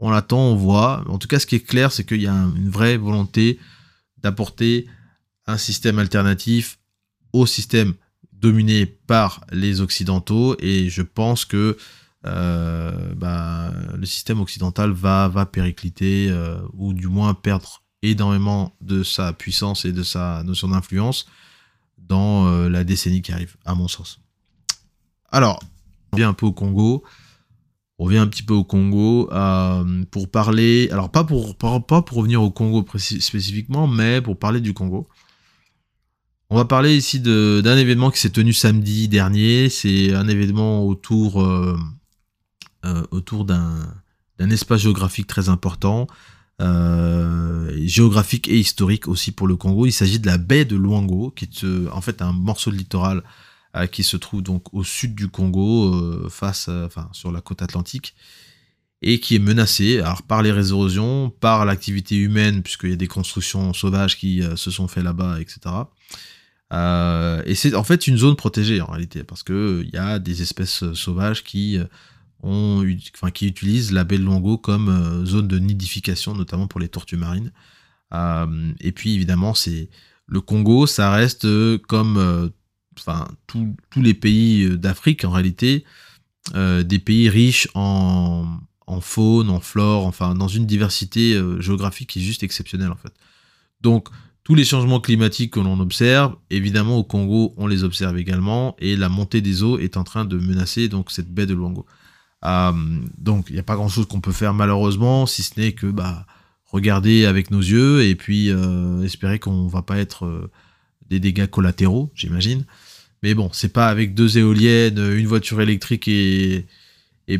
on 0.00 0.10
attend, 0.10 0.40
on 0.40 0.56
voit. 0.56 1.04
En 1.08 1.18
tout 1.18 1.28
cas, 1.28 1.38
ce 1.38 1.46
qui 1.46 1.54
est 1.54 1.60
clair, 1.60 1.92
c'est 1.92 2.04
qu'il 2.04 2.22
y 2.22 2.26
a 2.26 2.32
une 2.32 2.70
vraie 2.70 2.96
volonté 2.96 3.60
d'apporter 4.22 4.88
un 5.46 5.58
système 5.58 6.00
alternatif 6.00 6.78
au 7.32 7.46
système 7.46 7.94
dominé 8.40 8.86
par 8.86 9.44
les 9.52 9.80
Occidentaux. 9.80 10.56
Et 10.60 10.88
je 10.88 11.02
pense 11.02 11.44
que 11.44 11.76
euh, 12.26 13.14
bah, 13.14 13.72
le 13.96 14.06
système 14.06 14.40
occidental 14.40 14.90
va, 14.90 15.46
péricliter, 15.46 16.28
euh, 16.30 16.58
ou 16.74 16.92
du 16.92 17.08
moins 17.08 17.34
perdre 17.34 17.82
énormément 18.02 18.74
de 18.80 19.02
sa 19.02 19.32
puissance 19.32 19.84
et 19.84 19.92
de 19.92 20.02
sa 20.02 20.42
notion 20.44 20.68
d'influence 20.68 21.26
dans 21.96 22.48
euh, 22.48 22.68
la 22.68 22.84
décennie 22.84 23.22
qui 23.22 23.32
arrive, 23.32 23.56
à 23.64 23.74
mon 23.74 23.88
sens. 23.88 24.20
Alors, 25.30 25.60
on 26.12 26.16
revient 26.16 26.26
un 26.26 26.34
peu 26.34 26.46
au 26.46 26.52
Congo. 26.52 27.04
On 27.98 28.04
revient 28.04 28.18
un 28.18 28.28
petit 28.28 28.44
peu 28.44 28.54
au 28.54 28.62
Congo 28.62 29.28
pour 30.12 30.30
parler, 30.30 30.88
alors 30.92 31.10
pas, 31.10 31.24
pour 31.24 31.56
revenir 31.58 32.40
au 32.40 32.50
Congo 32.50 32.86
spécifiquement, 32.96 33.88
mais 33.88 34.22
pour 34.22 34.38
parler 34.38 34.60
du 34.60 34.72
Congo. 34.72 35.08
On 36.50 36.56
va 36.56 36.64
parler 36.64 36.96
ici 36.96 37.20
d'un 37.20 37.76
événement 37.76 38.10
qui 38.10 38.20
s'est 38.20 38.30
tenu 38.30 38.52
samedi 38.52 39.08
dernier. 39.08 39.68
C'est 39.68 40.14
un 40.14 40.28
événement 40.28 40.86
autour, 40.86 41.42
euh, 41.42 41.78
euh, 42.84 43.44
d'un 43.44 44.50
espace 44.50 44.80
géographique 44.80 45.26
très 45.26 45.48
important, 45.48 46.06
géographique 46.58 48.48
et 48.48 48.58
historique 48.58 49.08
aussi 49.08 49.32
pour 49.32 49.46
le 49.46 49.56
Congo. 49.56 49.86
Il 49.86 49.92
s'agit 49.92 50.18
de 50.18 50.26
la 50.26 50.38
baie 50.38 50.64
de 50.64 50.76
Luango, 50.76 51.30
qui 51.30 51.44
est 51.44 51.64
en 51.92 52.00
fait 52.00 52.22
un 52.22 52.32
morceau 52.32 52.70
de 52.70 52.76
littoral 52.76 53.22
euh, 53.76 53.86
qui 53.86 54.02
se 54.02 54.16
trouve 54.16 54.42
donc 54.42 54.72
au 54.72 54.82
sud 54.82 55.14
du 55.14 55.28
Congo, 55.28 55.94
euh, 55.94 56.28
face, 56.30 56.68
enfin, 56.68 57.10
sur 57.12 57.30
la 57.30 57.42
côte 57.42 57.60
atlantique, 57.60 58.14
et 59.02 59.20
qui 59.20 59.36
est 59.36 59.40
menacé 59.40 60.02
par 60.26 60.42
les 60.42 60.50
érosions, 60.70 61.28
par 61.28 61.66
l'activité 61.66 62.16
humaine, 62.16 62.62
puisqu'il 62.62 62.90
y 62.90 62.92
a 62.94 62.96
des 62.96 63.06
constructions 63.06 63.74
sauvages 63.74 64.16
qui 64.18 64.42
euh, 64.42 64.56
se 64.56 64.70
sont 64.70 64.88
faites 64.88 65.04
là-bas, 65.04 65.38
etc. 65.40 65.60
et 66.70 67.54
c'est 67.54 67.74
en 67.74 67.84
fait 67.84 68.06
une 68.06 68.18
zone 68.18 68.36
protégée 68.36 68.80
en 68.80 68.86
réalité, 68.86 69.24
parce 69.24 69.42
qu'il 69.42 69.90
y 69.92 69.96
a 69.96 70.18
des 70.18 70.42
espèces 70.42 70.92
sauvages 70.92 71.42
qui, 71.44 71.78
ont, 72.42 72.84
enfin, 73.14 73.30
qui 73.30 73.46
utilisent 73.46 73.92
la 73.92 74.04
baie 74.04 74.18
de 74.18 74.24
Longo 74.24 74.58
comme 74.58 75.24
zone 75.24 75.48
de 75.48 75.58
nidification, 75.58 76.34
notamment 76.34 76.66
pour 76.66 76.80
les 76.80 76.88
tortues 76.88 77.16
marines. 77.16 77.52
et 78.80 78.92
puis 78.92 79.14
évidemment, 79.14 79.54
c'est 79.54 79.88
le 80.26 80.40
Congo, 80.42 80.86
ça 80.86 81.10
reste 81.10 81.46
comme 81.86 82.52
enfin 83.00 83.28
tous 83.46 84.02
les 84.02 84.14
pays 84.14 84.64
euh, 84.64 84.76
d'Afrique 84.76 85.24
en 85.24 85.30
réalité, 85.30 85.84
euh, 86.54 86.82
des 86.82 86.98
pays 86.98 87.28
riches 87.28 87.68
en, 87.74 88.60
faune, 89.00 89.50
en 89.50 89.60
flore, 89.60 90.06
enfin 90.06 90.34
dans 90.34 90.48
une 90.48 90.66
diversité 90.66 91.34
euh, 91.34 91.60
géographique 91.60 92.10
qui 92.10 92.20
est 92.20 92.22
juste 92.22 92.42
exceptionnelle 92.42 92.90
en 92.90 92.96
fait. 92.96 93.12
Donc 93.80 94.08
tous 94.48 94.54
les 94.54 94.64
changements 94.64 94.98
climatiques 94.98 95.52
que 95.52 95.60
l'on 95.60 95.78
observe, 95.78 96.34
évidemment 96.48 96.96
au 96.96 97.04
Congo 97.04 97.52
on 97.58 97.66
les 97.66 97.84
observe 97.84 98.16
également, 98.16 98.76
et 98.78 98.96
la 98.96 99.10
montée 99.10 99.42
des 99.42 99.62
eaux 99.62 99.78
est 99.78 99.98
en 99.98 100.04
train 100.04 100.24
de 100.24 100.38
menacer 100.38 100.88
donc 100.88 101.10
cette 101.10 101.28
baie 101.28 101.44
de 101.44 101.52
Luango. 101.52 101.84
donc 103.18 103.50
il 103.50 103.52
n'y 103.52 103.58
a 103.58 103.62
pas 103.62 103.76
grand 103.76 103.90
chose 103.90 104.06
qu'on 104.06 104.22
peut 104.22 104.32
faire 104.32 104.54
malheureusement, 104.54 105.26
si 105.26 105.42
ce 105.42 105.60
n'est 105.60 105.72
que 105.72 105.86
bah, 105.86 106.24
regarder 106.64 107.26
avec 107.26 107.50
nos 107.50 107.60
yeux 107.60 108.02
et 108.04 108.14
puis 108.14 108.48
espérer 109.04 109.38
qu'on 109.38 109.66
va 109.66 109.82
pas 109.82 109.98
être 109.98 110.50
des 111.10 111.20
dégâts 111.20 111.46
collatéraux, 111.46 112.10
j'imagine. 112.14 112.64
Mais 113.22 113.34
bon, 113.34 113.50
c'est 113.52 113.74
pas 113.74 113.88
avec 113.88 114.14
deux 114.14 114.38
éoliennes, 114.38 114.96
une 114.98 115.26
voiture 115.26 115.60
électrique 115.60 116.08
et, 116.08 116.64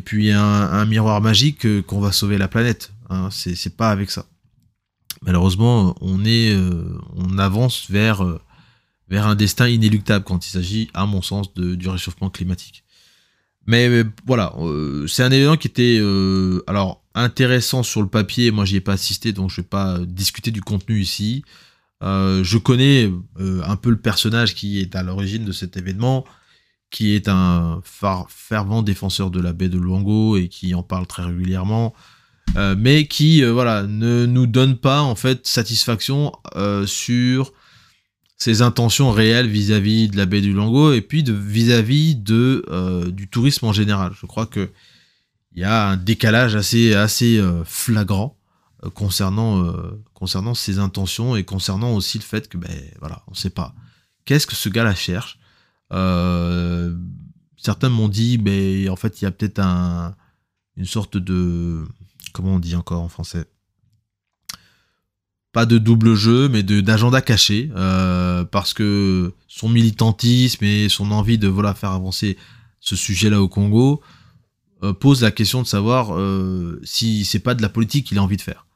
puis 0.05 0.29
un, 0.29 0.85
miroir 0.85 1.21
magique 1.21 1.81
qu'on 1.87 2.01
va 2.01 2.11
sauver 2.11 2.37
la 2.37 2.47
planète. 2.47 2.91
Hein. 3.09 3.29
C'est 3.31 3.75
pas 3.75 3.89
avec 3.89 4.11
ça. 4.11 4.27
Malheureusement, 5.21 5.95
on, 6.01 6.23
euh, 6.25 6.97
avance 7.37 7.89
vers, 7.89 8.23
euh, 8.23 8.39
vers 9.09 9.27
un 9.27 9.35
destin 9.35 9.67
inéluctable 9.67 10.23
quand 10.23 10.45
il 10.45 10.49
s'agit, 10.49 10.89
à 10.93 11.05
mon 11.05 11.21
sens, 11.21 11.53
du 11.53 11.89
réchauffement 11.89 12.29
climatique. 12.29 12.83
Mais, 13.67 14.03
voilà, 14.25 14.53
euh, 14.59 15.05
c'est 15.07 15.23
un 15.23 15.31
événement 15.31 15.57
qui 15.57 15.67
était 15.67 16.01
alors 16.67 17.03
intéressant 17.13 17.83
sur 17.83 18.01
le 18.01 18.07
papier. 18.07 18.51
Moi, 18.51 18.65
j'y 18.65 18.77
ai 18.77 18.81
pas 18.81 18.93
assisté, 18.93 19.33
donc 19.33 19.49
je 19.49 19.57
vais 19.57 19.67
pas 19.67 19.99
discuter 19.99 20.51
du 20.51 20.61
contenu 20.61 20.99
ici. 21.01 21.43
Je 22.01 22.57
connais 22.57 23.11
un 23.37 23.75
peu 23.75 23.89
le 23.89 23.99
personnage 23.99 24.55
qui 24.55 24.79
est 24.79 24.95
à 24.95 25.03
l'origine 25.03 25.45
de 25.45 25.51
cet 25.51 25.77
événement, 25.77 26.25
qui 26.89 27.13
est 27.13 27.27
un 27.27 27.81
fervent 27.83 28.81
défenseur 28.81 29.29
de 29.29 29.39
la 29.39 29.53
baie 29.53 29.69
de 29.69 29.77
Luango 29.77 30.37
et 30.37 30.47
qui 30.47 30.73
en 30.73 30.81
parle 30.81 31.05
très 31.05 31.23
régulièrement, 31.23 31.93
euh, 32.55 32.75
mais 32.77 33.07
qui 33.07 33.43
voilà 33.43 33.83
ne 33.83 34.25
nous 34.25 34.47
donne 34.47 34.77
pas 34.77 35.01
en 35.01 35.15
fait 35.15 35.45
satisfaction 35.47 36.31
sur 36.85 37.53
ses 38.37 38.61
intentions 38.61 39.11
réelles 39.11 39.47
vis-à-vis 39.47 40.09
de 40.09 40.17
la 40.17 40.25
baie 40.25 40.41
du 40.41 40.53
Luango 40.53 40.93
et 40.93 41.01
puis 41.01 41.23
vis-à-vis 41.23 42.15
du 42.15 43.27
tourisme 43.29 43.65
en 43.65 43.73
général. 43.73 44.13
Je 44.19 44.25
crois 44.25 44.45
que 44.45 44.69
il 45.55 45.61
y 45.61 45.65
a 45.65 45.89
un 45.89 45.97
décalage 45.97 46.55
assez 46.55 46.93
assez 46.93 47.41
flagrant 47.65 48.39
euh, 48.85 48.89
concernant, 48.89 49.65
euh, 49.65 50.01
concernant 50.13 50.53
ses 50.53 50.79
intentions 50.79 51.35
et 51.35 51.43
concernant 51.43 51.93
aussi 51.95 52.17
le 52.17 52.23
fait 52.23 52.47
que, 52.47 52.57
ben 52.57 52.71
voilà, 52.99 53.23
on 53.27 53.33
sait 53.33 53.49
pas. 53.49 53.75
Qu'est-ce 54.23 54.47
que 54.47 54.55
ce 54.55 54.69
gars-là 54.69 54.95
cherche 54.95 55.37
euh, 55.91 56.95
Certains 57.57 57.89
m'ont 57.89 58.07
dit, 58.07 58.37
ben, 58.37 58.89
en 58.89 58.95
fait, 58.95 59.21
il 59.21 59.25
y 59.25 59.27
a 59.27 59.31
peut-être 59.31 59.59
un, 59.59 60.15
une 60.77 60.85
sorte 60.85 61.17
de. 61.17 61.83
Comment 62.33 62.55
on 62.55 62.59
dit 62.59 62.75
encore 62.75 63.01
en 63.01 63.09
français? 63.09 63.45
Pas 65.51 65.65
de 65.65 65.77
double 65.77 66.13
jeu, 66.15 66.47
mais 66.47 66.61
d'agenda 66.61 67.21
caché, 67.21 67.71
parce 68.51 68.75
que 68.75 69.33
son 69.47 69.67
militantisme 69.67 70.63
et 70.63 70.89
son 70.89 71.11
envie 71.11 71.39
de 71.39 71.47
voilà 71.47 71.73
faire 71.73 71.89
avancer 71.89 72.37
ce 72.79 72.95
sujet-là 72.95 73.41
au 73.41 73.47
Congo 73.47 74.01
pose 74.99 75.23
la 75.23 75.31
question 75.31 75.63
de 75.63 75.67
savoir 75.67 76.15
si 76.83 77.25
c'est 77.25 77.39
pas 77.39 77.55
de 77.55 77.63
la 77.63 77.69
politique 77.69 78.05
qu'il 78.05 78.19
a 78.19 78.23
envie 78.23 78.37
de 78.37 78.43
faire. 78.43 78.67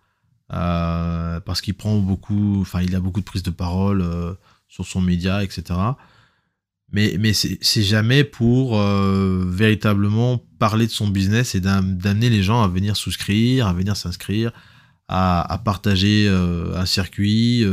Euh, 0.51 1.39
parce 1.39 1.61
qu'il 1.61 1.73
prend 1.73 1.97
beaucoup, 1.97 2.61
enfin, 2.61 2.81
il 2.81 2.95
a 2.95 2.99
beaucoup 2.99 3.21
de 3.21 3.25
prises 3.25 3.43
de 3.43 3.49
parole 3.49 4.01
euh, 4.01 4.33
sur 4.67 4.85
son 4.85 5.01
média, 5.01 5.43
etc. 5.43 5.79
Mais, 6.93 7.17
mais 7.19 7.33
c'est 7.33 7.81
jamais 7.81 8.23
pour 8.23 8.79
euh, 8.79 9.43
véritablement 9.47 10.45
parler 10.59 10.85
de 10.85 10.91
son 10.91 11.07
business 11.07 11.55
et 11.55 11.59
d'amener 11.59 12.29
les 12.29 12.43
gens 12.43 12.61
à 12.61 12.67
venir 12.67 12.95
souscrire, 12.95 13.67
à 13.67 13.73
venir 13.73 13.97
s'inscrire, 13.97 14.51
à, 15.07 15.61
partager 15.65 16.27
un 16.29 16.85
circuit, 16.85 17.65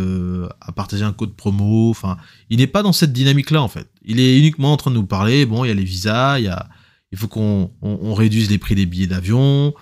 à 0.61 0.73
partager 0.73 1.05
un 1.05 1.13
code 1.13 1.37
promo. 1.37 1.91
Enfin, 1.91 2.17
il 2.49 2.59
n'est 2.59 2.67
pas 2.67 2.83
dans 2.83 2.93
cette 2.93 3.13
dynamique-là 3.13 3.63
en 3.63 3.69
fait. 3.69 3.89
Il 4.03 4.21
est 4.21 4.39
uniquement 4.39 4.73
en 4.73 4.77
train 4.77 4.91
de 4.91 4.97
nous 4.97 5.07
parler. 5.07 5.47
Bon, 5.47 5.65
il 5.65 5.69
y 5.69 5.71
a 5.71 5.75
les 5.75 5.85
visas, 5.85 6.39
il 6.39 6.47
y 6.47 6.49
a, 6.49 6.69
il 7.13 7.19
faut 7.19 7.29
qu'on 7.29 8.15
réduise 8.15 8.51
les 8.51 8.59
prix 8.59 8.75
des 8.75 8.87
billets 8.87 9.07
d'avion 9.07 9.75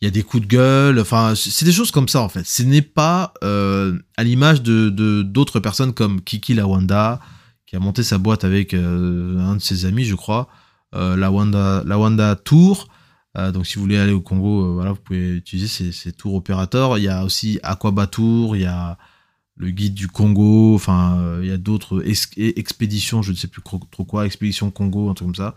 il 0.00 0.04
y 0.04 0.08
a 0.08 0.10
des 0.10 0.22
coups 0.22 0.44
de 0.44 0.48
gueule, 0.48 1.00
enfin 1.00 1.34
c'est 1.34 1.64
des 1.64 1.72
choses 1.72 1.90
comme 1.90 2.08
ça 2.08 2.20
en 2.20 2.28
fait. 2.28 2.46
Ce 2.46 2.62
n'est 2.62 2.82
pas 2.82 3.34
euh, 3.42 3.98
à 4.16 4.22
l'image 4.22 4.62
de 4.62 4.90
d'autres 5.22 5.58
personnes 5.58 5.92
comme 5.92 6.20
Kiki 6.20 6.54
Lawanda 6.54 7.20
qui 7.68 7.76
a 7.76 7.78
monté 7.78 8.02
sa 8.02 8.18
boîte 8.18 8.44
avec 8.44 8.74
euh, 8.74 9.38
un 9.38 9.56
de 9.56 9.60
ses 9.60 9.84
amis, 9.84 10.04
je 10.04 10.14
crois, 10.14 10.48
euh, 10.94 11.16
Lawanda, 11.16 11.82
Lawanda 11.84 12.36
Tour, 12.36 12.88
donc 13.52 13.68
si 13.68 13.76
vous 13.76 13.82
voulez 13.82 13.98
aller 13.98 14.12
au 14.12 14.20
Congo, 14.20 14.74
voilà, 14.74 14.90
vous 14.90 14.98
pouvez 15.00 15.36
utiliser 15.36 15.92
ces, 15.92 16.10
tours 16.10 16.34
opérateurs. 16.34 16.98
Il 16.98 17.04
y 17.04 17.08
a 17.08 17.22
aussi 17.24 17.60
Aquabatour, 17.62 18.56
il 18.56 18.62
y 18.62 18.66
a 18.66 18.98
le 19.54 19.70
guide 19.70 19.94
du 19.94 20.08
Congo, 20.08 20.74
enfin 20.74 21.38
il 21.40 21.46
y 21.46 21.52
a 21.52 21.56
d'autres 21.56 22.02
expéditions, 22.04 23.22
je 23.22 23.30
ne 23.30 23.36
sais 23.36 23.46
plus 23.46 23.62
trop 23.62 24.04
quoi, 24.04 24.26
expédition 24.26 24.72
Congo, 24.72 25.08
un 25.08 25.14
truc 25.14 25.28
comme 25.28 25.34
ça. 25.36 25.54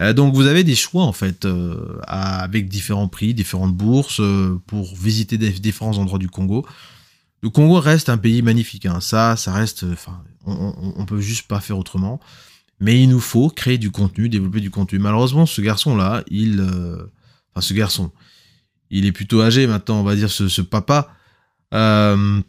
Euh, 0.00 0.12
donc 0.12 0.34
vous 0.34 0.46
avez 0.46 0.64
des 0.64 0.74
choix 0.74 1.04
en 1.04 1.12
fait 1.12 1.44
euh, 1.44 1.98
avec 2.06 2.68
différents 2.68 3.08
prix, 3.08 3.34
différentes 3.34 3.74
bourses 3.74 4.20
euh, 4.20 4.60
pour 4.66 4.94
visiter 4.96 5.36
différents 5.36 5.98
endroits 5.98 6.18
du 6.18 6.28
Congo. 6.28 6.66
Le 7.42 7.50
Congo 7.50 7.78
reste 7.78 8.08
un 8.08 8.18
pays 8.18 8.40
magnifique, 8.40 8.86
hein. 8.86 9.00
ça, 9.00 9.36
ça 9.36 9.52
reste, 9.52 9.84
on, 10.46 10.94
on, 10.96 11.04
peut 11.06 11.20
juste 11.20 11.48
pas 11.48 11.60
faire 11.60 11.78
autrement. 11.78 12.20
Mais 12.80 13.00
il 13.00 13.08
nous 13.08 13.20
faut 13.20 13.48
créer 13.48 13.78
du 13.78 13.90
contenu, 13.90 14.28
développer 14.28 14.60
du 14.60 14.70
contenu. 14.70 14.98
Malheureusement, 14.98 15.46
ce 15.46 15.60
garçon-là, 15.60 16.24
il, 16.28 16.60
enfin 17.54 17.60
ce 17.60 17.74
garçon, 17.74 18.10
il 18.90 19.06
est 19.06 19.12
plutôt 19.12 19.40
âgé 19.40 19.66
maintenant, 19.66 20.00
on 20.00 20.02
va 20.02 20.16
dire 20.16 20.30
ce, 20.30 20.60
papa. 20.62 21.08
il, 21.72 22.44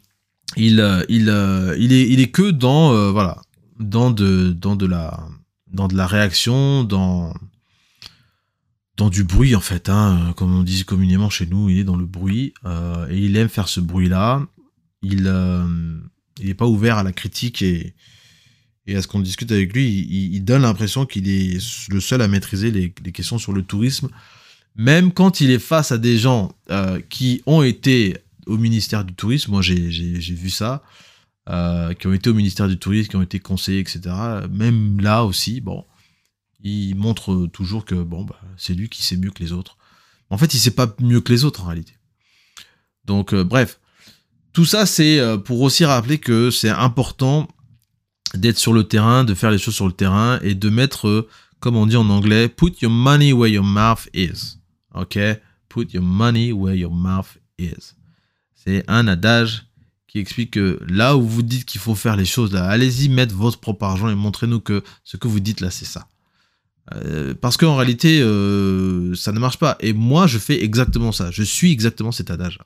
il, 0.58 0.76
il 1.10 1.30
est, 1.30 2.10
il 2.10 2.20
est 2.20 2.32
que 2.32 2.50
dans, 2.50 3.12
voilà, 3.12 3.42
dans 3.80 4.10
de, 4.10 4.52
dans 4.52 4.76
de 4.76 4.88
la 4.88 5.28
dans 5.74 5.88
de 5.88 5.98
la 5.98 6.08
réaction, 6.08 6.84
dans, 6.84 7.34
dans 8.96 9.10
du 9.10 9.24
bruit 9.24 9.56
en 9.56 9.60
fait, 9.60 9.90
hein, 9.90 10.34
comme 10.38 10.56
on 10.56 10.64
dit 10.64 10.86
communément 10.86 11.30
chez 11.30 11.48
nous, 11.48 11.70
il 11.70 11.80
est 11.80 11.84
dans 11.84 11.98
le 11.98 12.06
bruit 12.06 12.54
euh, 12.66 13.08
et 13.10 13.18
il 13.18 13.36
aime 13.36 13.50
faire 13.50 13.68
ce 13.68 13.80
bruit-là. 13.80 14.46
Il 15.02 15.26
euh, 15.28 16.00
il 16.40 16.48
n'est 16.48 16.54
pas 16.54 16.68
ouvert 16.68 16.98
à 16.98 17.04
la 17.04 17.12
critique 17.12 17.62
et, 17.62 17.94
à 18.88 19.02
ce 19.02 19.08
qu'on 19.08 19.20
discute 19.20 19.52
avec 19.52 19.74
lui. 19.74 19.88
Il, 19.88 20.44
donne 20.44 20.64
l'impression 20.64 21.06
qu'il 21.06 21.30
est 21.30 21.58
le 21.90 22.02
seul 22.02 22.22
à 22.22 22.28
maîtriser 22.28 22.72
les, 22.72 22.94
les, 23.04 23.12
questions 23.12 23.38
sur 23.38 23.54
le 23.54 23.64
tourisme, 23.64 24.10
même 24.76 25.12
quand 25.12 25.42
il 25.42 25.52
est 25.52 25.60
face 25.60 25.92
à 25.92 25.98
des 25.98 26.18
gens 26.18 26.54
euh, 26.70 27.00
qui 27.10 27.42
ont 27.46 27.64
été 27.64 28.18
au 28.46 28.58
ministère 28.58 29.06
du 29.06 29.14
tourisme. 29.14 29.52
Moi, 29.52 29.62
j'ai 29.62 29.90
vu 30.20 30.50
ça. 30.50 30.84
Euh, 31.50 31.94
qui 31.94 32.08
ont 32.08 32.14
été 32.14 32.30
au 32.30 32.34
ministère 32.34 32.70
du 32.70 32.78
Tourisme, 32.80 33.10
qui 33.10 33.16
ont 33.18 33.22
été 33.22 33.38
conseillers, 33.38 33.82
etc. 33.82 34.00
Même 34.50 35.02
là 35.02 35.26
aussi, 35.26 35.60
bon, 35.60 35.86
il 36.62 36.96
montre 36.96 37.48
toujours 37.48 37.84
que 37.84 37.96
bon, 37.96 38.24
bah, 38.24 38.40
c'est 38.56 38.74
lui 38.74 38.88
qui 38.88 39.04
sait 39.04 39.18
mieux 39.18 39.30
que 39.30 39.44
les 39.44 39.52
autres. 39.52 39.78
En 40.30 40.38
fait, 40.38 40.54
il 40.54 40.60
sait 40.60 40.72
pas 40.72 40.96
mieux 41.02 41.20
que 41.20 41.34
les 41.34 41.44
autres 41.44 41.64
en 41.64 41.66
réalité. 41.66 41.98
Donc, 43.04 43.34
euh, 43.34 43.44
bref, 43.44 43.82
tout 44.54 44.66
ça, 44.66 44.86
c'est 44.86 45.20
euh, 45.20 45.38
pour 45.38 45.62
aussi 45.62 45.84
rappeler 45.84 46.20
que 46.20 46.52
c'est 46.52 46.70
important 46.70 47.48
d'être 48.36 48.58
sur 48.58 48.74
le 48.74 48.84
terrain, 48.84 49.24
de 49.24 49.34
faire 49.34 49.52
les 49.52 49.58
choses 49.58 49.76
sur 49.76 49.88
le 49.88 49.94
terrain 49.94 50.40
et 50.42 50.56
de 50.56 50.70
mettre, 50.70 51.28
comme 51.60 51.76
on 51.76 51.86
dit 51.86 51.98
en 51.98 52.10
anglais, 52.10 52.48
put 52.48 52.74
your 52.82 52.92
money 52.92 53.34
where 53.34 53.52
your 53.52 53.64
mouth 53.64 54.08
is. 54.14 54.58
Ok, 54.94 55.18
put 55.70 55.88
your 55.94 56.04
money 56.04 56.52
where 56.52 56.76
your 56.76 56.92
mouth 56.92 57.38
is. 57.58 57.94
C'est 58.56 58.84
un 58.88 59.08
adage 59.08 59.66
qui 60.08 60.20
explique 60.20 60.52
que 60.52 60.80
là 60.88 61.18
où 61.18 61.28
vous 61.28 61.42
dites 61.42 61.66
qu'il 61.66 61.82
faut 61.82 61.96
faire 61.96 62.16
les 62.16 62.26
choses, 62.26 62.56
allez-y 62.56 63.10
mettre 63.10 63.34
votre 63.36 63.60
propre 63.60 63.86
argent 63.86 64.10
et 64.10 64.16
montrez-nous 64.16 64.60
que 64.60 64.84
ce 65.04 65.18
que 65.18 65.28
vous 65.28 65.40
dites 65.40 65.60
là, 65.60 65.72
c'est 65.72 65.86
ça. 65.86 66.08
Euh, 66.94 67.34
parce 67.40 67.58
qu'en 67.58 67.76
réalité, 67.76 68.22
euh, 68.22 69.16
ça 69.16 69.32
ne 69.32 69.40
marche 69.40 69.58
pas. 69.58 69.76
Et 69.80 69.94
moi, 69.94 70.28
je 70.28 70.38
fais 70.38 70.64
exactement 70.64 71.12
ça. 71.12 71.32
Je 71.32 71.44
suis 71.44 71.72
exactement 71.72 72.12
cet 72.12 72.30
adage. 72.30 72.60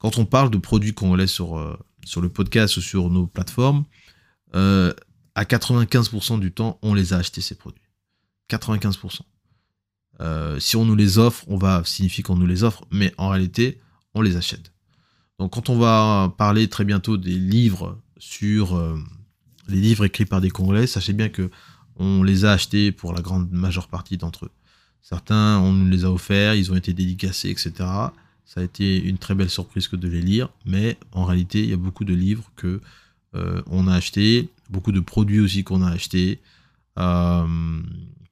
Quand 0.00 0.18
on 0.18 0.24
parle 0.24 0.50
de 0.50 0.58
produits 0.58 0.92
qu'on 0.92 1.14
laisse 1.14 1.30
sur, 1.30 1.56
euh, 1.56 1.78
sur 2.04 2.20
le 2.20 2.28
podcast 2.28 2.76
ou 2.76 2.80
sur 2.80 3.08
nos 3.08 3.28
plateformes, 3.28 3.84
à 4.52 5.44
95% 5.44 6.40
du 6.40 6.50
temps, 6.50 6.80
on 6.82 6.92
les 6.92 7.12
a 7.12 7.18
achetés, 7.18 7.40
ces 7.40 7.54
produits. 7.54 7.84
95%. 8.50 9.20
si 10.58 10.76
on 10.76 10.84
nous 10.84 10.96
les 10.96 11.18
offre, 11.18 11.44
on 11.46 11.56
va 11.56 11.84
signifier 11.84 12.24
qu'on 12.24 12.34
nous 12.34 12.48
les 12.48 12.64
offre, 12.64 12.84
mais 12.90 13.14
en 13.16 13.28
réalité, 13.28 13.80
on 14.14 14.22
les 14.22 14.36
achète. 14.36 14.72
Donc 15.40 15.54
quand 15.54 15.70
on 15.70 15.78
va 15.78 16.34
parler 16.36 16.68
très 16.68 16.84
bientôt 16.84 17.16
des 17.16 17.38
livres 17.38 17.98
sur 18.18 18.76
euh, 18.76 18.98
les 19.68 19.80
livres 19.80 20.04
écrits 20.04 20.26
par 20.26 20.42
des 20.42 20.50
Congolais, 20.50 20.86
sachez 20.86 21.14
bien 21.14 21.30
que 21.30 21.50
on 21.96 22.22
les 22.22 22.44
a 22.44 22.52
achetés 22.52 22.92
pour 22.92 23.14
la 23.14 23.22
grande 23.22 23.50
majeure 23.50 23.88
partie 23.88 24.18
d'entre 24.18 24.44
eux. 24.44 24.50
Certains, 25.00 25.58
on 25.58 25.72
nous 25.72 25.88
les 25.88 26.04
a 26.04 26.10
offerts, 26.10 26.54
ils 26.54 26.70
ont 26.70 26.76
été 26.76 26.92
dédicacés, 26.92 27.48
etc. 27.48 27.72
Ça 28.52 28.62
a 28.62 28.64
été 28.64 29.00
une 29.00 29.16
très 29.16 29.36
belle 29.36 29.48
surprise 29.48 29.86
que 29.86 29.94
de 29.94 30.08
les 30.08 30.20
lire, 30.20 30.48
mais 30.66 30.98
en 31.12 31.24
réalité, 31.24 31.62
il 31.62 31.70
y 31.70 31.72
a 31.72 31.76
beaucoup 31.76 32.04
de 32.04 32.14
livres 32.14 32.50
que 32.56 32.80
euh, 33.36 33.62
on 33.66 33.86
a 33.86 33.94
achetés, 33.94 34.48
beaucoup 34.68 34.90
de 34.90 34.98
produits 34.98 35.38
aussi 35.38 35.62
qu'on 35.62 35.82
a 35.82 35.88
achetés. 35.88 36.40
Euh, 36.98 37.46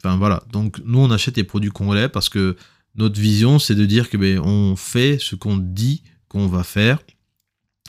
enfin 0.03 0.17
voilà, 0.17 0.43
donc 0.51 0.83
nous 0.85 0.99
on 0.99 1.13
achète 1.13 1.37
des 1.37 1.45
produits 1.45 1.71
congolais 1.71 2.09
parce 2.09 2.29
que 2.29 2.57
notre 2.97 3.21
vision 3.21 3.61
c'est 3.61 3.77
de 3.77 3.87
dire 3.87 4.11
que 4.11 4.17
ben, 4.17 4.41
on 4.41 4.75
fait 4.75 5.19
ce 5.21 5.37
qu'on 5.37 5.57
dit 5.57 6.03
qu'on 6.27 6.49
va 6.49 6.65
faire. 6.65 6.99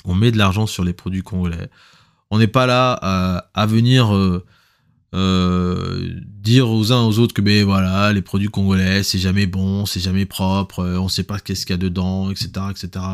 On 0.06 0.13
met 0.13 0.32
de 0.32 0.38
l'argent 0.38 0.68
sur 0.68 0.84
les 0.84 0.94
produits 0.94 1.24
congolais. 1.24 1.68
On 2.30 2.38
n'est 2.38 2.46
pas 2.46 2.68
là 2.68 2.94
à, 2.94 3.65
venir 3.65 4.13
euh, 5.15 6.00
euh, 6.00 6.22
dire 6.24 6.69
aux 6.69 6.91
uns 6.91 7.04
aux 7.04 7.17
autres 7.19 7.34
que 7.34 7.41
ben 7.41 7.65
voilà 7.65 8.13
les 8.13 8.22
produits 8.22 8.48
congolais 8.48 9.02
c'est 9.04 9.17
jamais 9.17 9.48
bon, 9.48 9.86
c'est 9.86 10.00
jamais 10.00 10.26
propre, 10.26 10.80
euh, 10.80 11.00
on 11.00 11.08
sait 11.08 11.24
pas 11.24 11.39
qu'est-ce 11.39 11.65
qu'il 11.65 11.74
y 11.74 11.76
a 11.76 11.78
dedans, 11.78 12.30
etc., 12.30 12.52
etc. 12.69 13.06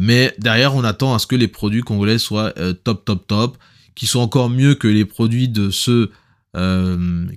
mais 0.00 0.34
derrière 0.38 0.74
on 0.74 0.84
attend 0.84 1.14
à 1.14 1.18
ce 1.18 1.26
que 1.26 1.36
les 1.36 1.48
produits 1.48 1.82
congolais 1.82 2.18
soient 2.18 2.52
top, 2.84 3.04
top, 3.04 3.26
top, 3.26 3.58
qui 3.94 4.06
soient 4.06 4.22
encore 4.22 4.50
mieux 4.50 4.74
que 4.74 4.88
les 4.88 5.04
produits 5.04 5.48
de 5.48 5.70
ceux 5.70 6.12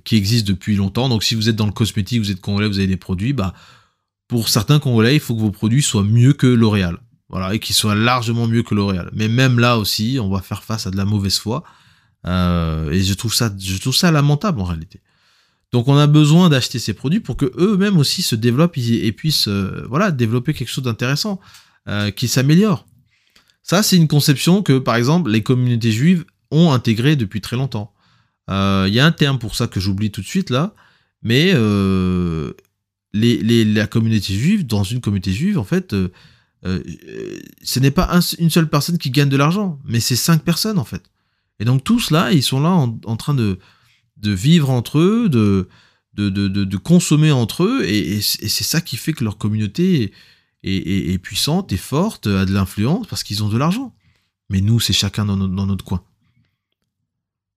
qui 0.04 0.16
existent 0.16 0.48
depuis 0.48 0.76
longtemps. 0.76 1.08
Donc 1.08 1.24
si 1.24 1.34
vous 1.34 1.48
êtes 1.48 1.56
dans 1.56 1.66
le 1.66 1.72
cosmétique, 1.72 2.20
vous 2.20 2.30
êtes 2.30 2.40
congolais, 2.40 2.68
vous 2.68 2.78
avez 2.78 2.86
des 2.86 2.96
produits, 2.96 3.32
bah 3.32 3.54
pour 4.28 4.48
certains 4.48 4.78
Congolais, 4.78 5.14
il 5.14 5.20
faut 5.20 5.34
que 5.34 5.40
vos 5.40 5.50
produits 5.50 5.82
soient 5.82 6.04
mieux 6.04 6.34
que 6.34 6.46
L'Oréal. 6.46 6.98
Voilà, 7.30 7.54
et 7.54 7.58
qu'ils 7.58 7.74
soient 7.74 7.94
largement 7.94 8.46
mieux 8.46 8.62
que 8.62 8.74
L'Oréal. 8.74 9.10
Mais 9.12 9.28
même 9.28 9.58
là 9.58 9.78
aussi, 9.78 10.18
on 10.22 10.28
va 10.28 10.40
faire 10.40 10.62
face 10.62 10.86
à 10.86 10.90
de 10.90 10.96
la 10.96 11.04
mauvaise 11.04 11.38
foi. 11.38 11.64
Euh, 12.28 12.90
et 12.90 13.02
je 13.02 13.14
trouve 13.14 13.34
ça, 13.34 13.50
je 13.58 13.78
trouve 13.78 13.96
ça 13.96 14.10
lamentable 14.10 14.60
en 14.60 14.64
réalité. 14.64 15.00
Donc 15.72 15.88
on 15.88 15.96
a 15.96 16.06
besoin 16.06 16.48
d'acheter 16.48 16.78
ces 16.78 16.94
produits 16.94 17.20
pour 17.20 17.36
que 17.36 17.50
eux-mêmes 17.58 17.96
aussi 17.96 18.22
se 18.22 18.34
développent 18.34 18.76
et, 18.78 19.12
puissent 19.12 19.48
euh, 19.48 19.86
voilà 19.88 20.10
développer 20.10 20.54
quelque 20.54 20.68
chose 20.68 20.84
d'intéressant, 20.84 21.40
euh, 21.88 22.10
qui 22.10 22.28
s'améliore. 22.28 22.86
Ça 23.62 23.82
c'est 23.82 23.96
une 23.96 24.08
conception 24.08 24.62
que 24.62 24.78
par 24.78 24.96
exemple 24.96 25.30
les 25.30 25.42
communautés 25.42 25.92
juives 25.92 26.24
ont 26.50 26.72
intégrée 26.72 27.16
depuis 27.16 27.40
très 27.40 27.56
longtemps. 27.56 27.92
Il 28.50 28.94
y 28.94 29.00
a 29.00 29.04
un 29.04 29.12
terme 29.12 29.38
pour 29.38 29.54
ça 29.54 29.66
que 29.66 29.78
j'oublie 29.78 30.10
tout 30.10 30.22
de 30.22 30.26
suite 30.26 30.48
là, 30.48 30.74
mais 31.22 31.52
les, 33.12 33.64
la 33.66 33.86
communauté 33.86 34.32
juive, 34.32 34.66
dans 34.66 34.84
une 34.84 35.02
communauté 35.02 35.32
juive, 35.32 35.58
en 35.58 35.64
fait, 35.64 35.94
ce 36.64 37.78
n'est 37.78 37.90
pas 37.90 38.20
une 38.38 38.48
seule 38.48 38.70
personne 38.70 38.96
qui 38.96 39.10
gagne 39.10 39.28
de 39.28 39.36
l'argent, 39.36 39.78
mais 39.84 40.00
c'est 40.00 40.16
cinq 40.16 40.44
personnes, 40.44 40.78
en 40.78 40.84
fait. 40.86 41.02
Et 41.60 41.64
donc 41.64 41.84
tous 41.84 42.10
là, 42.10 42.32
ils 42.32 42.42
sont 42.42 42.60
là 42.60 42.70
en, 42.70 43.16
train 43.16 43.34
de, 43.34 43.58
vivre 44.22 44.70
entre 44.70 44.98
eux, 44.98 45.28
de, 45.28 46.76
consommer 46.76 47.32
entre 47.32 47.64
eux, 47.64 47.84
et, 47.84 48.20
c'est 48.20 48.64
ça 48.64 48.80
qui 48.80 48.96
fait 48.96 49.12
que 49.12 49.24
leur 49.24 49.38
communauté 49.38 50.12
est, 50.62 51.22
puissante, 51.22 51.72
est 51.72 51.76
forte, 51.76 52.26
a 52.26 52.44
de 52.44 52.52
l'influence, 52.52 53.06
parce 53.06 53.22
qu'ils 53.22 53.42
ont 53.42 53.48
de 53.48 53.58
l'argent. 53.58 53.94
Mais 54.50 54.60
nous, 54.60 54.80
c'est 54.80 54.92
chacun 54.92 55.24
dans 55.24 55.36
notre, 55.36 55.54
dans 55.54 55.66
notre 55.66 55.84
coin. 55.84 56.02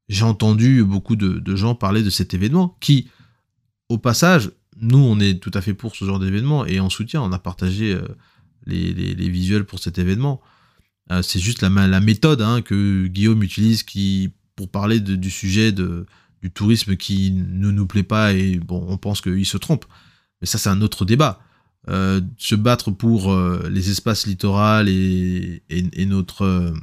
J'ai 0.10 0.26
entendu 0.26 0.84
beaucoup 0.84 1.16
de 1.16 1.56
gens 1.56 1.76
parler 1.76 2.04
de 2.04 2.10
cet 2.10 2.34
événement 2.34 2.78
qui, 2.82 3.08
au 3.88 3.98
passage, 3.98 4.52
nous, 4.82 4.98
on 4.98 5.20
est 5.20 5.40
tout 5.40 5.52
à 5.54 5.62
fait 5.62 5.74
pour 5.74 5.96
ce 5.96 6.06
genre 6.06 6.20
d'événement 6.20 6.66
et 6.66 6.80
on 6.80 6.90
soutient. 6.90 7.22
On 7.22 7.32
a 7.32 7.40
partagé 7.40 7.94
euh, 7.94 8.02
les, 8.66 9.30
visuels 9.30 9.66
pour 9.66 9.80
cet 9.80 10.00
événement. 10.00 10.42
Euh, 11.12 11.22
c'est 11.22 11.40
juste 11.40 11.62
la, 11.62 12.00
méthode 12.00 12.42
hein, 12.42 12.62
que 12.62 13.08
Guillaume 13.08 13.44
utilise 13.44 13.84
qui, 13.84 14.32
pour 14.56 14.70
parler 14.70 15.00
du 15.00 15.30
sujet 15.30 15.72
du 15.72 16.52
tourisme 16.54 16.96
qui 16.96 17.32
ne 17.32 17.70
nous 17.70 17.86
plaît 17.86 18.04
pas 18.04 18.34
et 18.34 18.58
bon, 18.58 18.86
on 18.88 18.98
pense 18.98 19.22
qu'il 19.22 19.46
se 19.46 19.58
trompe. 19.58 19.86
Mais 20.40 20.48
ça, 20.48 20.58
c'est 20.58 20.70
un 20.70 20.82
autre 20.82 21.06
débat. 21.06 21.40
Euh, 21.90 22.22
se 22.38 22.56
battre 22.56 22.92
pour 22.92 23.36
les 23.70 23.90
espaces 23.90 24.26
littoraux 24.26 24.86
et, 24.88 25.62
notre, 26.06 26.74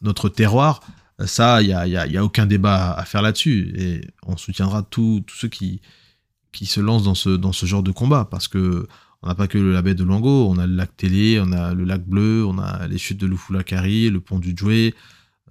notre 0.00 0.28
terroir, 0.28 0.80
ça, 1.24 1.62
il 1.62 1.68
n'y 1.68 1.74
a, 1.74 1.86
y 1.86 2.16
a, 2.16 2.24
aucun 2.24 2.46
débat 2.46 2.92
à 2.92 3.04
faire 3.04 3.22
là-dessus. 3.22 3.74
Et 3.76 4.00
on 4.22 4.36
soutiendra 4.36 4.82
tous 4.82 5.24
ceux 5.34 5.48
qui, 5.48 5.80
qui 6.52 6.64
se 6.64 6.80
lancent 6.80 7.04
dans 7.04 7.14
ce, 7.14 7.28
dans 7.28 7.52
ce 7.52 7.66
genre 7.66 7.82
de 7.82 7.92
combat 7.92 8.26
parce 8.30 8.48
que 8.48 8.86
on 9.22 9.28
n'a 9.28 9.34
pas 9.34 9.48
que 9.48 9.58
la 9.58 9.82
baie 9.82 9.94
de 9.94 10.04
Lango, 10.04 10.48
on 10.48 10.58
a 10.58 10.66
le 10.66 10.74
lac 10.74 10.96
Télé, 10.96 11.40
on 11.40 11.52
a 11.52 11.74
le 11.74 11.84
lac 11.84 12.04
Bleu, 12.06 12.44
on 12.46 12.58
a 12.58 12.86
les 12.86 12.98
chutes 12.98 13.18
de 13.18 13.26
Lufulakari, 13.26 14.10
le 14.10 14.20
pont 14.20 14.38
du 14.38 14.54
Djoué. 14.56 14.94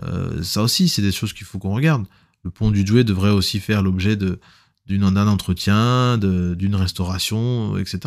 Euh, 0.04 0.44
ça 0.44 0.62
aussi, 0.62 0.88
c'est 0.88 1.02
des 1.02 1.12
choses 1.12 1.34
qu'il 1.34 1.46
faut 1.46 1.60
qu'on 1.60 1.74
regarde. 1.74 2.06
Le 2.44 2.52
pont 2.52 2.72
du 2.72 2.86
Djoué 2.86 3.04
devrait 3.04 3.32
aussi 3.32 3.60
faire 3.60 3.82
l'objet 3.82 4.16
d'un 4.16 5.28
entretien, 5.28 6.18
d'une 6.18 6.76
restauration, 6.76 7.78
etc. 7.78 8.00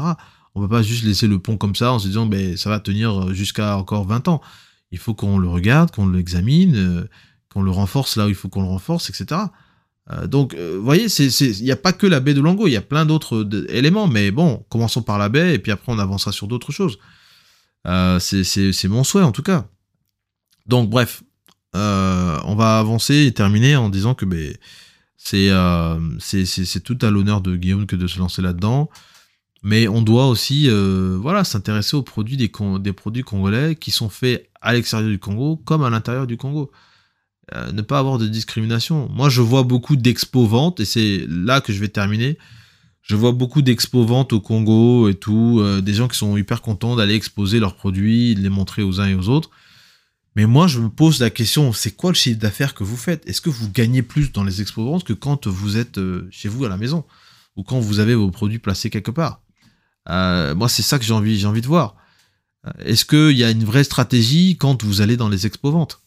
On 0.54 0.60
ne 0.60 0.66
peut 0.66 0.70
pas 0.70 0.82
juste 0.82 1.04
laisser 1.04 1.26
le 1.26 1.38
pont 1.38 1.56
comme 1.56 1.74
ça 1.74 1.92
en 1.92 1.98
se 1.98 2.06
disant 2.06 2.26
ben, 2.26 2.56
ça 2.56 2.70
va 2.70 2.80
tenir 2.80 3.34
jusqu'à 3.34 3.76
encore 3.76 4.06
20 4.06 4.28
ans. 4.28 4.40
Il 4.90 4.98
faut 4.98 5.14
qu'on 5.14 5.38
le 5.38 5.48
regarde, 5.48 5.90
qu'on 5.90 6.08
l'examine, 6.08 6.76
euh, 6.76 7.08
qu'on 7.52 7.62
le 7.62 7.70
renforce 7.70 8.16
là 8.16 8.26
où 8.26 8.28
il 8.28 8.34
faut 8.34 8.48
qu'on 8.48 8.62
le 8.62 8.68
renforce, 8.68 9.10
etc. 9.10 9.40
donc, 10.26 10.54
vous 10.54 10.82
voyez, 10.82 11.06
il 11.06 11.64
n'y 11.64 11.70
a 11.70 11.76
pas 11.76 11.92
que 11.92 12.06
la 12.06 12.20
baie 12.20 12.32
de 12.34 12.40
Longo, 12.40 12.66
il 12.66 12.72
y 12.72 12.76
a 12.76 12.82
plein 12.82 13.04
d'autres 13.04 13.46
éléments, 13.68 14.06
mais 14.06 14.30
bon, 14.30 14.64
commençons 14.70 15.02
par 15.02 15.18
la 15.18 15.28
baie 15.28 15.54
et 15.54 15.58
puis 15.58 15.70
après 15.70 15.92
on 15.92 15.98
avancera 15.98 16.32
sur 16.32 16.46
d'autres 16.46 16.72
choses. 16.72 16.98
c'est 17.84 18.88
mon 18.88 19.04
souhait 19.04 19.22
en 19.22 19.32
tout 19.32 19.42
cas. 19.42 19.66
Donc, 20.66 20.88
bref, 20.88 21.22
on 21.74 22.54
va 22.56 22.78
avancer 22.78 23.26
et 23.26 23.32
terminer 23.32 23.76
en 23.76 23.90
disant 23.90 24.14
que 24.14 24.24
ben, 24.24 24.56
c'est 25.18 26.80
tout 26.84 26.98
à 27.02 27.10
l'honneur 27.10 27.40
de 27.40 27.56
Guillaume 27.56 27.86
que 27.86 27.96
de 27.96 28.06
se 28.06 28.18
lancer 28.18 28.42
là-dedans. 28.42 28.88
Mais 29.62 29.88
on 29.88 30.02
doit 30.02 30.28
aussi 30.28 30.68
euh, 30.68 31.18
voilà, 31.20 31.42
s'intéresser 31.42 31.96
aux 31.96 32.02
produits 32.02 32.36
des, 32.36 32.48
produits 32.48 33.22
congolais 33.22 33.74
qui 33.74 33.90
sont 33.90 34.08
faits 34.08 34.48
à 34.60 34.72
l'extérieur 34.72 35.10
du 35.10 35.18
Congo 35.18 35.56
comme 35.56 35.82
à 35.82 35.90
l'intérieur 35.90 36.26
du 36.26 36.36
Congo. 36.36 36.70
Euh, 37.54 37.72
ne 37.72 37.82
pas 37.82 37.98
avoir 37.98 38.18
de 38.18 38.26
discrimination. 38.26 39.08
Moi, 39.10 39.28
je 39.28 39.40
vois 39.40 39.62
beaucoup 39.62 39.96
d'expo-ventes, 39.96 40.80
et 40.80 40.84
c'est 40.84 41.24
là 41.28 41.60
que 41.60 41.72
je 41.72 41.80
vais 41.80 41.88
terminer. 41.88 42.38
Je 43.02 43.16
vois 43.16 43.32
beaucoup 43.32 43.62
d'expo-ventes 43.62 44.32
au 44.32 44.40
Congo 44.40 45.08
et 45.08 45.14
tout, 45.14 45.58
euh, 45.60 45.80
des 45.80 45.94
gens 45.94 46.08
qui 46.08 46.18
sont 46.18 46.36
hyper 46.36 46.60
contents 46.60 46.96
d'aller 46.96 47.14
exposer 47.14 47.58
leurs 47.58 47.74
produits, 47.74 48.34
de 48.34 48.40
les 48.40 48.50
montrer 48.50 48.82
aux 48.82 49.00
uns 49.00 49.08
et 49.08 49.14
aux 49.14 49.28
autres. 49.28 49.50
Mais 50.36 50.46
moi, 50.46 50.66
je 50.66 50.78
me 50.78 50.88
pose 50.88 51.20
la 51.20 51.30
question, 51.30 51.72
c'est 51.72 51.92
quoi 51.92 52.10
le 52.10 52.16
chiffre 52.16 52.38
d'affaires 52.38 52.74
que 52.74 52.84
vous 52.84 52.96
faites? 52.96 53.26
Est-ce 53.26 53.40
que 53.40 53.50
vous 53.50 53.70
gagnez 53.70 54.02
plus 54.02 54.30
dans 54.30 54.44
les 54.44 54.60
expo-ventes 54.60 55.04
que 55.04 55.14
quand 55.14 55.46
vous 55.46 55.78
êtes 55.78 55.98
chez 56.30 56.48
vous 56.48 56.64
à 56.64 56.68
la 56.68 56.76
maison? 56.76 57.04
Ou 57.56 57.64
quand 57.64 57.80
vous 57.80 57.98
avez 57.98 58.14
vos 58.14 58.30
produits 58.30 58.60
placés 58.60 58.90
quelque 58.90 59.10
part? 59.10 59.40
Euh, 60.08 60.54
moi, 60.54 60.68
c'est 60.68 60.82
ça 60.82 60.98
que 60.98 61.04
j'ai 61.04 61.12
envie, 61.12 61.44
envie 61.44 61.60
de 61.60 61.66
voir. 61.66 61.96
Euh, 62.66 62.70
est-ce 62.80 63.04
qu'il 63.04 63.36
y 63.36 63.44
a 63.44 63.50
une 63.50 63.64
vraie 63.64 63.84
stratégie 63.84 64.56
quand 64.56 64.84
vous 64.84 65.00
allez 65.00 65.16
dans 65.16 65.28
les 65.28 65.46
expos-ventes 65.46 66.00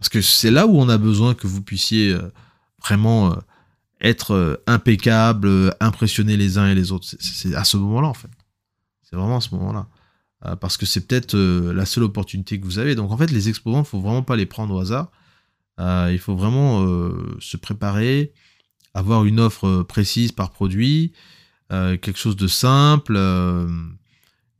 Parce 0.00 0.08
que 0.08 0.20
c'est 0.20 0.50
là 0.50 0.66
où 0.66 0.76
on 0.76 0.88
a 0.88 0.98
besoin 0.98 1.34
que 1.34 1.46
vous 1.46 1.62
puissiez 1.62 2.12
euh, 2.12 2.32
vraiment 2.82 3.36
être 4.00 4.62
impeccable, 4.66 5.74
impressionner 5.78 6.36
les 6.38 6.56
uns 6.56 6.68
et 6.68 6.74
les 6.74 6.90
autres. 6.90 7.06
C'est 7.20 7.54
à 7.54 7.64
ce 7.64 7.76
moment-là, 7.76 8.08
en 8.08 8.14
fait. 8.14 8.30
C'est 9.02 9.14
vraiment 9.14 9.36
à 9.36 9.40
ce 9.42 9.54
moment-là. 9.54 9.86
parce 10.56 10.78
que 10.78 10.86
c'est 10.86 11.06
peut-être 11.06 11.36
la 11.36 11.84
seule 11.84 12.04
opportunité 12.04 12.58
que 12.58 12.64
vous 12.64 12.78
avez. 12.78 12.94
Donc, 12.94 13.12
en 13.12 13.18
fait, 13.18 13.30
les 13.30 13.50
expos-ventes, 13.50 13.86
il 13.86 13.90
faut 13.90 14.00
vraiment 14.00 14.22
pas 14.22 14.36
les 14.36 14.46
prendre 14.46 14.74
au 14.74 14.80
hasard. 14.80 15.10
il 15.78 16.18
faut 16.18 16.34
vraiment 16.34 16.82
se 17.40 17.58
préparer, 17.58 18.32
avoir 18.94 19.26
une 19.26 19.38
offre 19.38 19.82
précise 19.82 20.32
par 20.32 20.50
produit, 20.50 21.12
euh, 21.72 21.96
quelque 21.96 22.18
chose 22.18 22.36
de 22.36 22.48
simple. 22.48 23.14
Euh, 23.16 23.68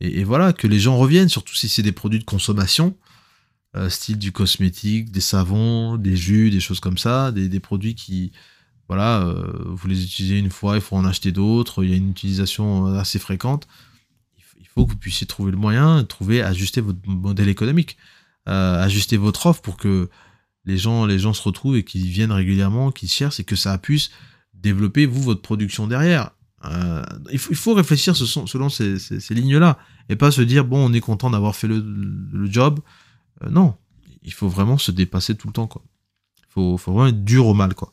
et, 0.01 0.25
voilà, 0.25 0.53
que 0.53 0.67
les 0.67 0.79
gens 0.79 0.97
reviennent, 0.97 1.29
surtout 1.29 1.55
si 1.55 1.69
c'est 1.69 1.83
des 1.83 1.93
produits 1.93 2.21
de 2.21 2.25
consommation, 2.25 2.97
euh, 3.77 3.89
style 3.89 4.19
du 4.19 4.33
cosmétique, 4.33 5.11
des 5.11 5.21
savons, 5.21 5.97
des 5.97 6.17
jus, 6.17 6.51
des 6.51 6.61
choses 6.61 6.81
comme 6.81 6.99
ça, 6.99 7.33
des, 7.33 7.61
produits 7.61 7.95
qui, 7.95 8.33
voilà, 8.89 9.35
vous 9.65 9.89
les 9.89 10.05
utilisez 10.05 10.39
une 10.39 10.51
fois, 10.51 10.77
il 10.77 10.81
faut 10.81 10.97
en 10.97 11.05
acheter 11.05 11.33
d'autres, 11.33 11.85
il 11.85 11.91
y 11.91 11.93
a 11.93 11.97
une 11.97 12.11
utilisation 12.11 12.87
assez 12.87 13.19
fréquente. 13.19 13.69
Il 14.59 14.67
faut 14.67 14.85
que 14.85 14.91
vous 14.91 14.97
puissiez 14.97 15.27
trouver 15.27 15.51
le 15.51 15.57
moyen, 15.57 16.05
trouver, 16.05 16.43
ajuster 16.43 16.81
votre 16.81 16.99
modèle 17.07 17.49
économique, 17.49 17.97
ajuster 18.47 19.17
votre 19.17 19.47
offre 19.47 19.63
pour 19.63 19.77
que 19.77 20.09
les 20.65 20.79
gens, 20.79 21.07
les 21.07 21.19
gens 21.19 21.33
se 21.33 21.43
retrouvent 21.43 21.77
et 21.77 21.85
qu'ils 21.85 22.09
viennent 22.09 22.33
régulièrement, 22.33 22.91
qu'ils 22.91 23.09
cherchent 23.09 23.41
et 23.41 23.45
que 23.45 23.57
ça 23.57 23.77
puisse 23.79 24.11
développer, 24.55 25.07
vous, 25.07 25.23
votre 25.23 25.43
production 25.43 25.87
derrière. 25.87 26.31
Euh, 26.67 27.03
il, 27.33 27.39
faut, 27.39 27.73
réfléchir 27.73 28.15
selon 28.15 28.69
ces, 28.69 28.99
lignes-là 29.31 29.79
et 30.11 30.17
pas 30.17 30.31
se 30.31 30.43
dire 30.43 30.67
bon 30.67 30.91
on 30.91 30.93
est 30.93 31.01
content 31.01 31.31
d'avoir 31.31 31.57
fait 31.57 31.69
le, 31.69 32.47
job. 32.51 32.81
Euh, 33.45 33.51
non, 33.51 33.77
il 34.23 34.33
faut 34.33 34.49
vraiment 34.49 34.79
se 34.79 34.91
dépasser 34.91 35.37
tout 35.37 35.49
le 35.49 35.53
temps 35.53 35.67
quoi. 35.67 35.83
Il 36.39 36.53
faut, 36.53 36.77
vraiment 36.77 37.07
être 37.07 37.25
dur 37.25 37.47
au 37.47 37.55
mal 37.55 37.75
quoi. 37.75 37.93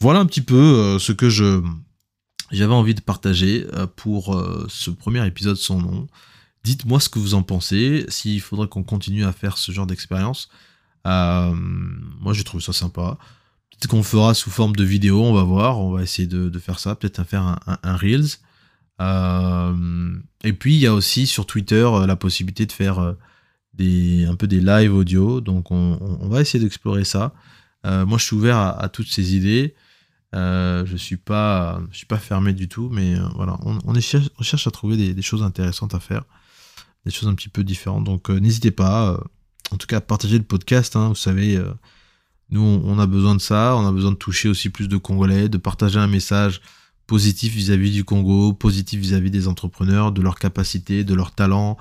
Voilà 0.00 0.20
un 0.20 0.26
petit 0.26 0.40
peu 0.40 0.56
euh, 0.56 0.98
ce 0.98 1.12
que 1.12 1.28
j'avais 1.28 2.74
envie 2.74 2.94
de 2.94 3.00
partager 3.00 3.66
pour 3.96 4.40
ce 4.68 4.90
premier 4.90 5.26
épisode 5.26 5.56
sans 5.56 5.80
nom. 5.80 6.08
Dites-moi 6.64 7.00
ce 7.00 7.08
que 7.08 7.18
vous 7.18 7.34
en 7.34 7.42
pensez, 7.42 8.04
s'il 8.08 8.40
faudrait 8.40 8.68
qu'on 8.68 8.82
continue 8.84 9.24
à 9.24 9.32
faire 9.32 9.58
ce 9.58 9.72
genre 9.72 9.86
d'expérience. 9.86 10.48
moi 11.04 12.32
j'ai 12.32 12.44
trouvé 12.44 12.62
ça 12.62 12.72
sympa 12.72 13.18
qu'on 13.86 14.02
fera 14.02 14.34
sous 14.34 14.50
forme 14.50 14.76
de 14.76 14.84
vidéo, 14.84 15.22
on 15.22 15.32
va 15.32 15.42
voir, 15.42 15.78
on 15.80 15.92
va 15.92 16.02
essayer 16.02 16.28
de, 16.28 16.58
faire 16.58 16.78
ça, 16.78 16.94
peut-être 16.94 17.24
faire 17.24 17.56
un, 17.66 17.96
Reels. 17.96 18.38
Euh, 19.00 20.16
et 20.44 20.52
puis 20.52 20.74
il 20.74 20.80
y 20.80 20.86
a 20.86 20.94
aussi 20.94 21.26
sur 21.26 21.46
Twitter 21.46 21.82
euh, 21.82 22.06
la 22.06 22.14
possibilité 22.14 22.66
de 22.66 22.72
faire 22.72 22.98
euh, 22.98 23.14
un 23.80 24.34
peu 24.36 24.46
des 24.46 24.60
live 24.60 24.94
audio, 24.94 25.40
donc 25.40 25.70
on, 25.70 26.28
va 26.28 26.40
essayer 26.40 26.62
d'explorer 26.62 27.04
ça. 27.04 27.32
moi 27.84 28.18
je 28.18 28.24
suis 28.24 28.36
ouvert 28.36 28.58
à, 28.58 28.88
toutes 28.88 29.08
ces 29.08 29.34
idées. 29.34 29.74
je 30.32 30.94
suis 30.96 31.16
pas, 31.16 31.80
je 31.90 31.98
suis 31.98 32.06
pas 32.06 32.18
fermé 32.18 32.52
du 32.52 32.68
tout, 32.68 32.88
mais 32.92 33.16
voilà, 33.34 33.58
on, 33.64 33.94
cherche, 34.00 34.66
à 34.66 34.70
trouver 34.70 35.14
des, 35.14 35.22
choses 35.22 35.42
intéressantes 35.42 35.94
à 35.94 36.00
faire, 36.00 36.24
des 37.04 37.10
choses 37.10 37.28
un 37.28 37.34
petit 37.34 37.48
peu 37.48 37.64
différentes. 37.64 38.04
Donc 38.04 38.28
n'hésitez 38.28 38.70
pas, 38.70 39.18
en 39.70 39.76
tout 39.76 39.86
cas, 39.86 39.98
à 39.98 40.00
partager 40.00 40.38
le 40.38 40.44
podcast. 40.44 40.94
Hein, 40.96 41.08
vous 41.08 41.14
savez, 41.14 41.60
nous, 42.50 42.60
on 42.60 42.98
a 42.98 43.06
besoin 43.06 43.34
de 43.34 43.40
ça, 43.40 43.74
on 43.76 43.86
a 43.86 43.92
besoin 43.92 44.12
de 44.12 44.16
toucher 44.16 44.48
aussi 44.50 44.68
plus 44.68 44.86
de 44.86 44.98
Congolais, 44.98 45.48
de 45.48 45.58
partager 45.58 45.98
un 45.98 46.06
message 46.06 46.60
positif 47.06 47.54
vis-à-vis 47.54 47.90
du 47.90 48.04
Congo, 48.04 48.52
positif 48.52 49.00
vis-à-vis 49.00 49.30
des 49.30 49.48
entrepreneurs, 49.48 50.12
de 50.12 50.20
leurs 50.20 50.38
capacités, 50.38 51.02
de 51.02 51.14
leurs 51.14 51.34
talents, 51.34 51.78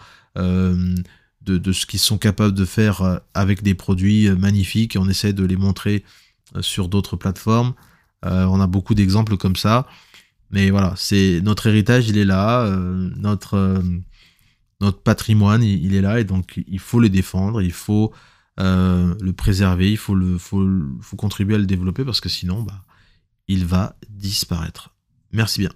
euh, 1.50 1.60
de, 1.60 1.72
ce 1.72 1.86
qu'ils 1.86 2.00
sont 2.00 2.18
capables 2.18 2.54
de 2.54 2.66
faire 2.66 3.02
euh, 3.02 3.18
avec 3.34 3.64
des 3.64 3.76
produits 3.76 4.28
euh, 4.28 4.36
magnifiques 4.36 4.96
et 4.96 5.00
on 5.00 5.10
essaie 5.10 5.34
de 5.34 5.46
les 5.46 5.58
montrer 5.58 6.04
sur 6.60 6.90
d'autres 6.90 7.16
plateformes. 7.16 7.74
on 8.24 8.60
a 8.60 8.68
beaucoup 8.68 8.94
d'exemples 8.94 9.38
comme 9.38 9.56
ça. 9.56 9.88
Mais 10.50 10.70
voilà, 10.70 10.94
c'est 10.98 11.40
notre 11.42 11.68
héritage, 11.68 12.10
il 12.10 12.18
est 12.18 12.26
là, 12.26 12.70
notre, 13.16 13.82
notre 14.82 15.02
patrimoine, 15.02 15.64
il, 15.64 15.96
est 15.96 16.02
là, 16.02 16.20
et 16.20 16.26
donc 16.26 16.62
il 16.68 16.80
faut 16.80 17.00
le 17.00 17.08
défendre, 17.08 17.62
il 17.62 17.72
faut 17.72 18.12
euh, 18.60 19.16
le 19.22 19.34
préserver, 19.34 19.92
il 19.92 19.98
faut, 19.98 20.16
le, 20.16 20.38
faut, 20.38 20.68
faut 21.02 21.16
contribuer 21.16 21.56
à 21.56 21.58
le 21.58 21.66
développer 21.66 22.04
parce 22.04 22.22
que 22.22 22.30
sinon, 22.30 22.62
bah, 22.64 22.84
il 23.48 23.66
va 23.66 23.96
disparaître. 24.10 24.94
Merci 25.32 25.62
bien. 25.62 25.72